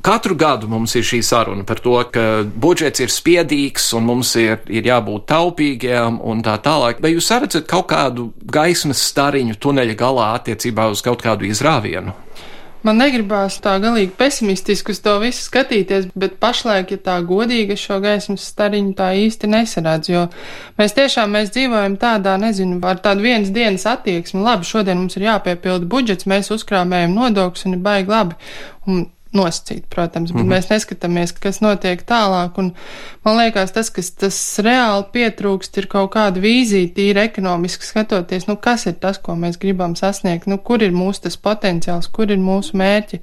Katru 0.00 0.34
gadu 0.34 0.68
mums 0.68 0.94
ir 0.96 1.02
šī 1.04 1.18
saruna 1.22 1.64
par 1.64 1.80
to, 1.84 1.92
ka 2.12 2.22
budžets 2.56 3.02
ir 3.04 3.10
spiedīgs 3.12 3.90
un 3.96 4.06
mums 4.08 4.32
ir, 4.40 4.62
ir 4.72 4.86
jābūt 4.88 5.26
taupīgiem 5.28 6.16
un 6.24 6.40
tā 6.42 6.54
tālāk. 6.64 7.02
Vai 7.04 7.12
jūs 7.12 7.28
redzat 7.34 7.66
kaut 7.68 7.90
kādu 7.92 8.30
gaismas 8.40 9.02
stariņu 9.10 9.58
tuneļa 9.60 9.98
galā 10.00 10.30
attiecībā 10.38 10.88
uz 10.88 11.04
kaut 11.04 11.20
kādu 11.20 11.44
izrāvienu? 11.44 12.16
Man 12.86 12.96
negribās 12.96 13.58
tā 13.60 13.74
galīgi 13.82 14.14
pesimistiski 14.16 14.94
uz 14.94 15.02
to 15.04 15.18
visu 15.20 15.42
skatīties, 15.44 16.08
bet 16.16 16.38
pašlaik, 16.40 16.94
ja 16.94 17.02
tā 17.10 17.18
godīgi 17.28 17.76
šo 17.76 17.98
gaismas 18.00 18.46
stariņu 18.48 18.94
tā 18.96 19.10
īsti 19.20 19.50
nesaredz, 19.52 20.08
jo 20.08 20.26
mēs 20.80 20.96
tiešām 20.96 21.36
mēs 21.36 21.52
dzīvojam 21.52 21.98
tādā, 22.00 22.38
nezinu, 22.40 22.80
ar 22.88 23.02
tādu 23.04 23.26
vienas 23.28 23.52
dienas 23.52 23.84
attieksmi. 23.90 24.40
Labi, 24.46 24.68
šodien 24.68 25.02
mums 25.02 25.18
ir 25.20 25.28
jāpiepilda 25.28 25.88
budžets, 25.92 26.28
mēs 26.30 26.48
uzkrāmējam 26.56 27.16
nodokļus 27.18 27.68
un 27.68 27.76
ir 27.76 27.84
baigi 27.84 28.14
labi. 28.14 28.38
Un 28.88 29.04
nosacīt, 29.36 29.84
protams, 29.90 30.32
bet 30.32 30.42
mm 30.42 30.48
-hmm. 30.48 30.54
mēs 30.56 30.70
neskatāmies, 30.70 31.32
kas 31.40 31.60
notiek 31.60 32.02
tālāk. 32.02 32.58
Un 32.58 32.72
man 33.24 33.36
liekas, 33.36 33.72
tas, 33.72 33.90
kas 33.90 34.10
tas 34.10 34.58
reāli 34.58 35.04
pietrūkst, 35.12 35.78
ir 35.78 35.86
kaut 35.86 36.10
kāda 36.14 36.40
vīzija, 36.40 36.90
tīri 36.96 37.24
ekonomiski 37.24 37.86
skatoties, 37.86 38.46
nu, 38.46 38.56
kas 38.56 38.86
ir 38.86 38.92
tas, 38.92 39.18
ko 39.18 39.32
mēs 39.32 39.58
gribam 39.58 39.96
sasniegt, 39.96 40.46
nu, 40.46 40.58
kur 40.58 40.82
ir 40.82 40.92
mūsu 40.92 41.22
tas 41.22 41.36
potenciāls, 41.36 42.10
kur 42.12 42.30
ir 42.30 42.38
mūsu 42.38 42.76
mērķi. 42.76 43.20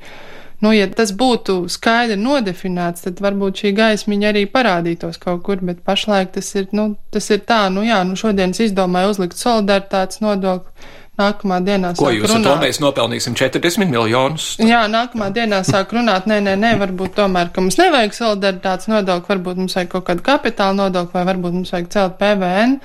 Nu, 0.61 0.71
ja 0.73 0.87
tas 0.89 1.11
būtu 1.13 1.67
skaidri 1.69 2.15
nodefinēts, 2.17 3.01
tad 3.01 3.19
varbūt 3.21 3.59
šī 3.61 3.71
gaismiņa 3.77 4.29
arī 4.29 4.45
parādītos 4.49 5.19
kaut 5.21 5.43
kur, 5.43 5.57
bet 5.61 5.83
pašlaik 5.85 6.31
tas 6.31 6.55
ir, 6.55 6.65
nu, 6.71 6.95
tas 7.11 7.29
ir 7.29 7.39
tā, 7.39 7.69
nu 7.69 7.83
jā, 7.85 8.03
nu 8.03 8.15
šodien 8.15 8.49
es 8.49 8.59
izdomāju 8.59 9.09
uzlikt 9.09 9.37
solidaritātes 9.37 10.21
nodokli 10.21 10.71
Nākamā 11.17 11.57
dienā 11.65 11.95
Ko 11.97 12.11
jūs 12.13 12.29
runāt. 12.29 12.45
to 12.45 12.55
mēs 12.61 12.77
nopelnīsim 12.77 13.33
40 13.37 13.89
miljonus? 13.89 14.51
Jā, 14.61 14.83
nākamā 14.91 15.31
dienā 15.33 15.63
sāk 15.65 15.95
runāt, 15.97 16.27
nē, 16.29 16.37
nē, 16.45 16.53
nē, 16.61 16.73
varbūt 16.83 17.15
tomēr, 17.17 17.49
ka 17.53 17.63
mums 17.63 17.79
nevajag 17.79 18.13
solidaritātes 18.13 18.89
nodokli, 18.91 19.33
varbūt 19.33 19.61
mums 19.63 19.77
vajag 19.79 19.89
kaut 19.95 20.05
kādu 20.11 20.25
kapitāla 20.27 20.77
nodokli 20.77 21.17
vai 21.17 21.23
varbūt 21.31 21.55
mums 21.57 21.73
vajag 21.73 21.87
celt 21.95 22.19
PVN. 22.21 22.75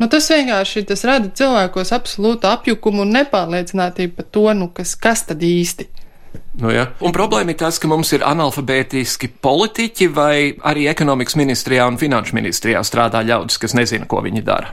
Nu, 0.00 0.08
tas 0.08 0.30
vienkārši 0.32 0.86
tas 0.88 1.04
rada 1.04 1.28
cilvēkos 1.28 1.92
absolūtu 1.94 2.48
apjukumu 2.50 3.04
un 3.04 3.12
nepārliecinātību 3.18 4.16
par 4.16 4.30
to, 4.32 4.46
nu, 4.56 4.70
kas, 4.72 4.96
kas 4.96 5.26
tad 5.28 5.44
īsti. 5.44 5.86
Nu, 6.64 6.72
ja. 6.72 6.88
Un 7.04 7.12
problēma 7.14 7.52
ir 7.52 7.60
tas, 7.60 7.76
ka 7.82 7.90
mums 7.90 8.14
ir 8.16 8.24
analfabētiski 8.26 9.28
politiķi 9.44 10.08
vai 10.14 10.56
arī 10.64 10.88
ekonomikas 10.88 11.36
ministrijā 11.36 11.84
un 11.90 12.00
finanšu 12.00 12.40
ministrijā 12.40 12.80
strādā 12.80 13.20
ļaudis, 13.28 13.60
kas 13.60 13.76
nezina, 13.76 14.08
ko 14.08 14.24
viņi 14.24 14.42
dara 14.46 14.72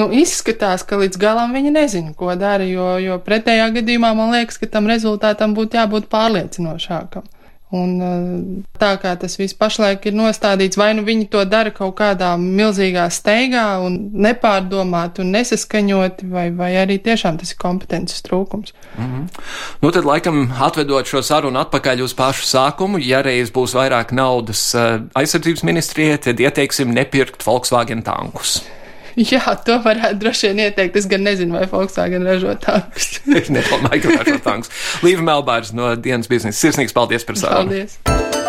nu, 0.00 0.08
izskatās, 0.22 0.86
ka 0.88 0.96
līdz 1.00 1.20
galam 1.20 1.52
viņi 1.56 1.74
nezina, 1.74 2.14
ko 2.16 2.32
dara, 2.38 2.64
jo, 2.68 2.96
jo 3.02 3.18
pretējā 3.24 3.68
gadījumā 3.76 4.14
man 4.16 4.32
liekas, 4.36 4.60
ka 4.60 4.70
tam 4.70 4.90
rezultātam 4.90 5.56
būtu 5.58 5.80
jābūt 5.80 6.10
pārliecinošākam. 6.12 7.28
Un 7.72 7.92
eh, 8.04 8.24
tā 8.76 8.90
kā 9.00 9.14
tas 9.16 9.38
viss 9.40 9.56
pašlaik 9.56 10.04
ir 10.04 10.12
nostādīts, 10.12 10.76
vai 10.76 10.90
nu 10.92 11.06
viņi 11.06 11.30
to 11.32 11.40
dara 11.48 11.70
kaut 11.72 11.94
kādā 11.96 12.34
milzīgā 12.36 13.06
steigā 13.08 13.64
un 13.80 13.96
nepārdomāti 14.26 15.24
un 15.24 15.32
nesaskaņoti, 15.32 16.28
vai, 16.34 16.50
vai 16.52 16.68
arī 16.82 16.98
tiešām 17.00 17.38
tas 17.40 17.54
ir 17.54 17.60
kompetences 17.62 18.20
trūkums. 18.28 18.74
Mm 18.98 19.08
-hmm. 19.08 19.40
Nu 19.80 19.90
tad, 19.90 20.04
laikam, 20.04 20.52
atvedot 20.60 21.08
šo 21.08 21.22
sarunu 21.22 21.64
atpakaļ 21.64 22.04
uz 22.04 22.14
pašu 22.14 22.44
sākumu, 22.44 23.00
ja 23.00 23.22
reiz 23.22 23.50
būs 23.50 23.72
vairāk 23.72 24.12
naudas 24.12 24.74
eh, 24.74 25.00
aizsardzības 25.14 25.62
ministrijai, 25.62 26.18
tad 26.18 26.40
ieteiksim 26.40 26.92
nepirkt 26.92 27.46
Volkswagen 27.46 28.02
tankus. 28.02 28.62
Jā, 29.32 29.56
to 29.66 29.78
varētu 29.84 30.20
droši 30.22 30.52
vien 30.52 30.64
ieteikt. 30.68 30.96
Es 31.00 31.08
gan 31.10 31.24
nezinu, 31.26 31.56
vai 31.58 31.66
Volkswagen 31.70 32.26
ražo 32.28 32.54
tankus. 32.62 33.18
es 33.40 33.52
nedomāju, 33.52 34.06
ka 34.06 34.20
ražo 34.22 34.38
tankus. 34.44 34.72
Līva 35.04 35.26
Melbārs 35.32 35.74
no 35.76 35.94
dienas 35.96 36.30
biznesa. 36.30 36.58
Sirsnīgs 36.62 36.96
paldies 36.96 37.26
par 37.28 37.40
sarunu. 37.40 37.72
Paldies! 37.72 38.40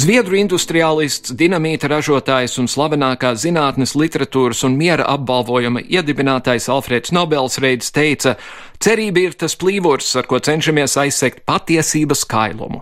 Zviedru 0.00 0.38
industriālists, 0.38 1.34
dinamīta 1.36 1.88
ražotājs 1.90 2.54
un 2.62 2.70
slavenākā 2.70 3.34
zinātnes, 3.36 3.92
literatūras 3.98 4.62
un 4.64 4.78
miera 4.78 5.04
apbalvojuma 5.12 5.82
iedibinātājs 5.82 6.70
Alfrēds 6.72 7.12
Nobels 7.12 7.58
reiz 7.60 7.90
teica: 7.92 8.36
Cerība 8.80 9.26
ir 9.26 9.36
tas 9.36 9.58
plīvurs, 9.60 10.14
ar 10.16 10.30
ko 10.30 10.40
cenšamies 10.40 10.96
aizsegt 11.02 11.44
patiesības 11.44 12.24
kailumu. 12.30 12.80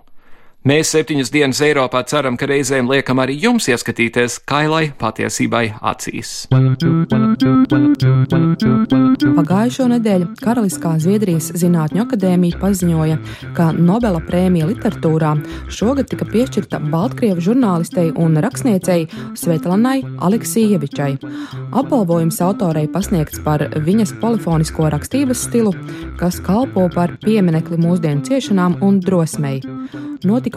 Mēs 0.69 0.91
septiņas 0.93 1.31
dienas 1.33 1.63
Eiropā 1.65 2.03
ceram, 2.11 2.35
ka 2.37 2.45
reizēm 2.51 2.91
liekam 2.91 3.23
arī 3.23 3.39
jums 3.41 3.71
ieskatīties 3.71 4.35
kailai 4.49 4.91
patiesībai 5.01 5.63
acīs. 5.81 6.33
Pagājušo 9.39 9.87
nedēļu 9.95 10.27
Karaliskā 10.43 10.91
Zviedrijas 11.01 11.47
Zinātņu 11.63 12.03
akadēmija 12.03 12.61
paziņoja, 12.61 13.17
ka 13.57 13.71
Nobela 13.79 14.21
prēmija 14.27 14.69
literatūrā 14.69 15.31
šogad 15.73 16.11
tika 16.11 16.29
piešķirta 16.29 16.83
Baltkrievu 16.93 17.47
žurnālistei 17.49 18.11
un 18.21 18.37
rakstniecei 18.45 19.07
Svetlanai 19.41 20.03
Aleksījevičai. 20.29 21.15
Apbalvojums 21.81 22.43
autorei 22.45 22.85
pasniegts 22.93 23.41
par 23.47 23.65
viņas 23.89 24.19
polifonisko 24.21 24.93
rakstības 24.93 25.49
stilu, 25.49 25.73
kas 26.21 26.43
kalpo 26.45 26.91
par 26.93 27.17
pieminekli 27.25 27.81
mūsdienu 27.81 28.29
ciešanām 28.29 28.83
un 28.85 29.01
drosmei. 29.01 29.63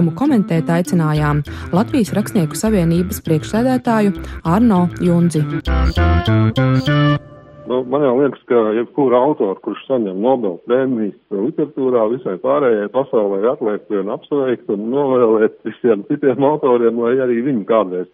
Notikumu 0.01 0.17
komentēt 0.17 0.69
aicinājām 0.69 1.43
Latvijas 1.75 2.09
Rakstnieku 2.17 2.57
savienības 2.57 3.21
priekšsēdētāju 3.21 4.13
Arno 4.49 4.87
Junzi. 4.97 5.43
Nu, 7.69 7.83
man 7.85 8.01
liekas, 8.17 8.41
ka 8.49 8.73
jebkura 8.73 9.19
autora, 9.21 9.59
kurš 9.61 9.83
saņem 9.85 10.17
Nobel 10.17 10.57
prēmijas 10.65 11.13
literatūrā, 11.29 12.07
visai 12.15 12.39
pārējai 12.41 12.89
pasaulē 12.95 13.43
atliek 13.51 13.85
vien 13.93 14.09
apsveikt 14.09 14.71
un 14.73 14.89
novēlēt 14.89 15.59
visiem 15.69 16.01
citiem 16.09 16.41
autoriem, 16.49 16.97
lai 16.97 17.19
arī 17.21 17.43
viņi 17.45 17.67
kādreiz 17.69 18.09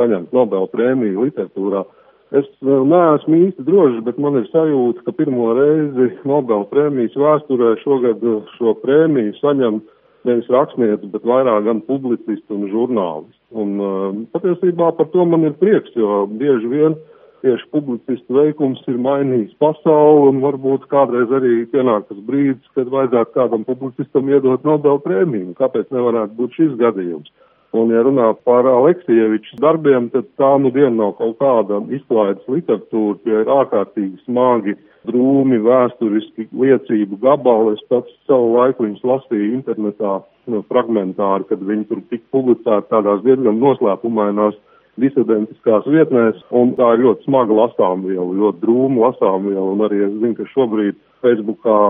saņemtu 0.00 0.32
Nobel 0.32 0.70
prēmiju 0.72 1.28
literatūrā. 1.28 1.84
Es 2.32 2.48
neesmu 2.64 3.42
īsti 3.44 3.66
drošs, 3.68 4.00
bet 4.08 4.16
man 4.18 4.40
ir 4.40 4.48
sajūta, 4.54 5.04
ka 5.04 5.12
pirmo 5.20 5.52
reizi 5.58 6.08
Nobel 6.24 6.64
prēmijas 6.72 7.14
vēsturē 7.20 7.76
šogad 7.84 8.24
šo 8.56 8.74
prēmiju 8.80 9.36
saņem 9.42 9.84
nevis 10.26 10.48
rakstnieks, 10.52 11.08
bet 11.12 11.26
vairāk 11.26 11.66
gan 11.66 11.82
publicisti 11.86 12.54
un 12.54 12.66
žurnālisti. 12.72 13.42
Un 13.56 14.26
patiesībā 14.34 14.92
par 14.98 15.10
to 15.12 15.24
man 15.24 15.46
ir 15.46 15.54
prieks, 15.60 15.94
jo 15.96 16.24
bieži 16.30 16.70
vien 16.72 16.96
tieši 17.44 17.68
publicistu 17.70 18.38
veikums 18.38 18.82
ir 18.90 18.98
mainījis 19.02 19.56
pasauli 19.62 20.30
un 20.32 20.40
varbūt 20.42 20.88
kādreiz 20.90 21.30
arī 21.38 21.66
pienāk 21.70 22.08
tas 22.08 22.20
brīdis, 22.28 22.72
kad 22.74 22.90
vajadzētu 22.92 23.34
kādam 23.36 23.66
publicistam 23.68 24.30
iedot 24.32 24.64
Nobel 24.66 24.98
prēmiju. 25.04 25.54
Kāpēc 25.60 25.92
nevarētu 25.94 26.38
būt 26.40 26.56
šis 26.58 26.74
gadījums? 26.80 27.30
Un, 27.76 27.90
ja 27.92 28.02
runā 28.06 28.30
par 28.46 28.66
Aleksievičs 28.70 29.58
darbiem, 29.60 30.08
tad 30.12 30.28
tā 30.40 30.52
nu 30.62 30.70
diena 30.72 30.94
nav 30.96 31.16
kaut 31.18 31.36
kāda 31.42 31.82
izklaides 31.92 32.46
literatūra, 32.48 33.18
tie 33.24 33.40
ir 33.42 33.50
ārkārtīgi 33.52 34.22
smagi, 34.24 34.76
drūmi, 35.08 35.58
vēsturiski 35.64 36.48
liecību 36.52 37.18
gabali. 37.22 37.74
Es 37.76 37.84
pats 37.90 38.12
savu 38.28 38.54
laiku 38.56 38.86
viņus 38.86 39.04
lasīju 39.06 39.52
internetā 39.58 40.18
no, 40.52 40.62
fragmentāri, 40.70 41.48
kad 41.50 41.62
viņi 41.66 41.88
tur 41.90 42.02
tika 42.10 42.24
publicēti 42.36 42.90
tādās 42.92 43.22
diezgan 43.26 43.60
noslēpumainās 43.62 44.58
disidentiskās 45.00 45.84
vietnēs, 45.92 46.40
un 46.56 46.72
tā 46.78 46.94
ir 46.94 47.04
ļoti 47.04 47.28
smaga 47.28 47.56
lasāmviela, 47.56 48.30
ļoti 48.40 48.62
drūma 48.62 49.10
lasāmviela, 49.10 49.68
un 49.74 49.84
arī 49.84 50.00
es 50.06 50.14
zinu, 50.14 50.32
ka 50.38 50.48
šobrīd 50.54 50.98
Facebookā 51.24 51.80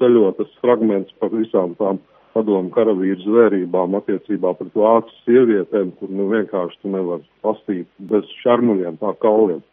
ceļotas 0.00 0.50
fragments 0.62 1.14
par 1.20 1.30
visām 1.34 1.76
tām 1.78 2.02
padomu 2.36 2.72
karavīru 2.74 3.22
zvērībām 3.22 3.96
attiecībā 4.00 4.52
pret 4.58 4.74
vācu 4.76 5.16
sievietēm, 5.22 5.94
kur 6.00 6.12
nu 6.12 6.28
vienkārši 6.34 6.82
tu 6.82 6.92
nevar 6.92 7.24
pastīt 7.46 7.88
bez 8.12 8.28
šarmuļiem, 8.42 9.00
tā 9.00 9.14
kauliem. 9.22 9.64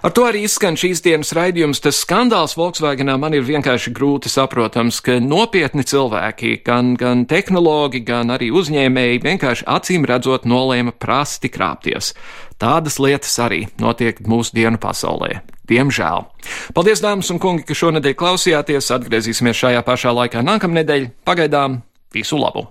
Ar 0.00 0.14
to 0.16 0.22
arī 0.24 0.46
izskan 0.46 0.78
šīs 0.80 1.02
dienas 1.04 1.34
raidījums. 1.36 1.82
Tas 1.84 1.98
skandāls 2.00 2.56
Volkswagenā 2.56 3.18
man 3.20 3.34
ir 3.36 3.44
vienkārši 3.44 3.92
grūti 3.92 4.32
saprotams, 4.32 5.02
ka 5.04 5.18
nopietni 5.20 5.84
cilvēki, 5.84 6.54
gan, 6.64 6.94
gan 6.96 7.26
tehnologi, 7.28 8.00
gan 8.08 8.32
arī 8.32 8.48
uzņēmēji 8.56 9.20
vienkārši 9.26 9.68
acīm 9.68 10.08
redzot 10.08 10.48
nolēma 10.48 10.96
prasti 10.96 11.52
krāpties. 11.52 12.14
Tādas 12.60 12.96
lietas 12.96 13.36
arī 13.44 13.66
notiek 13.80 14.24
mūsu 14.24 14.56
dienu 14.56 14.80
pasaulē. 14.80 15.42
Diemžēl. 15.68 16.26
Paldies, 16.74 17.04
dāmas 17.04 17.28
un 17.30 17.38
kungi, 17.42 17.68
ka 17.68 17.76
šonadēļ 17.76 18.16
klausījāties. 18.24 18.90
Atgriezīsimies 18.96 19.64
šajā 19.66 19.84
pašā 19.84 20.16
laikā 20.16 20.42
nākamnedēļ. 20.48 21.10
Pagaidām 21.28 21.82
visu 22.16 22.40
labu! 22.40 22.70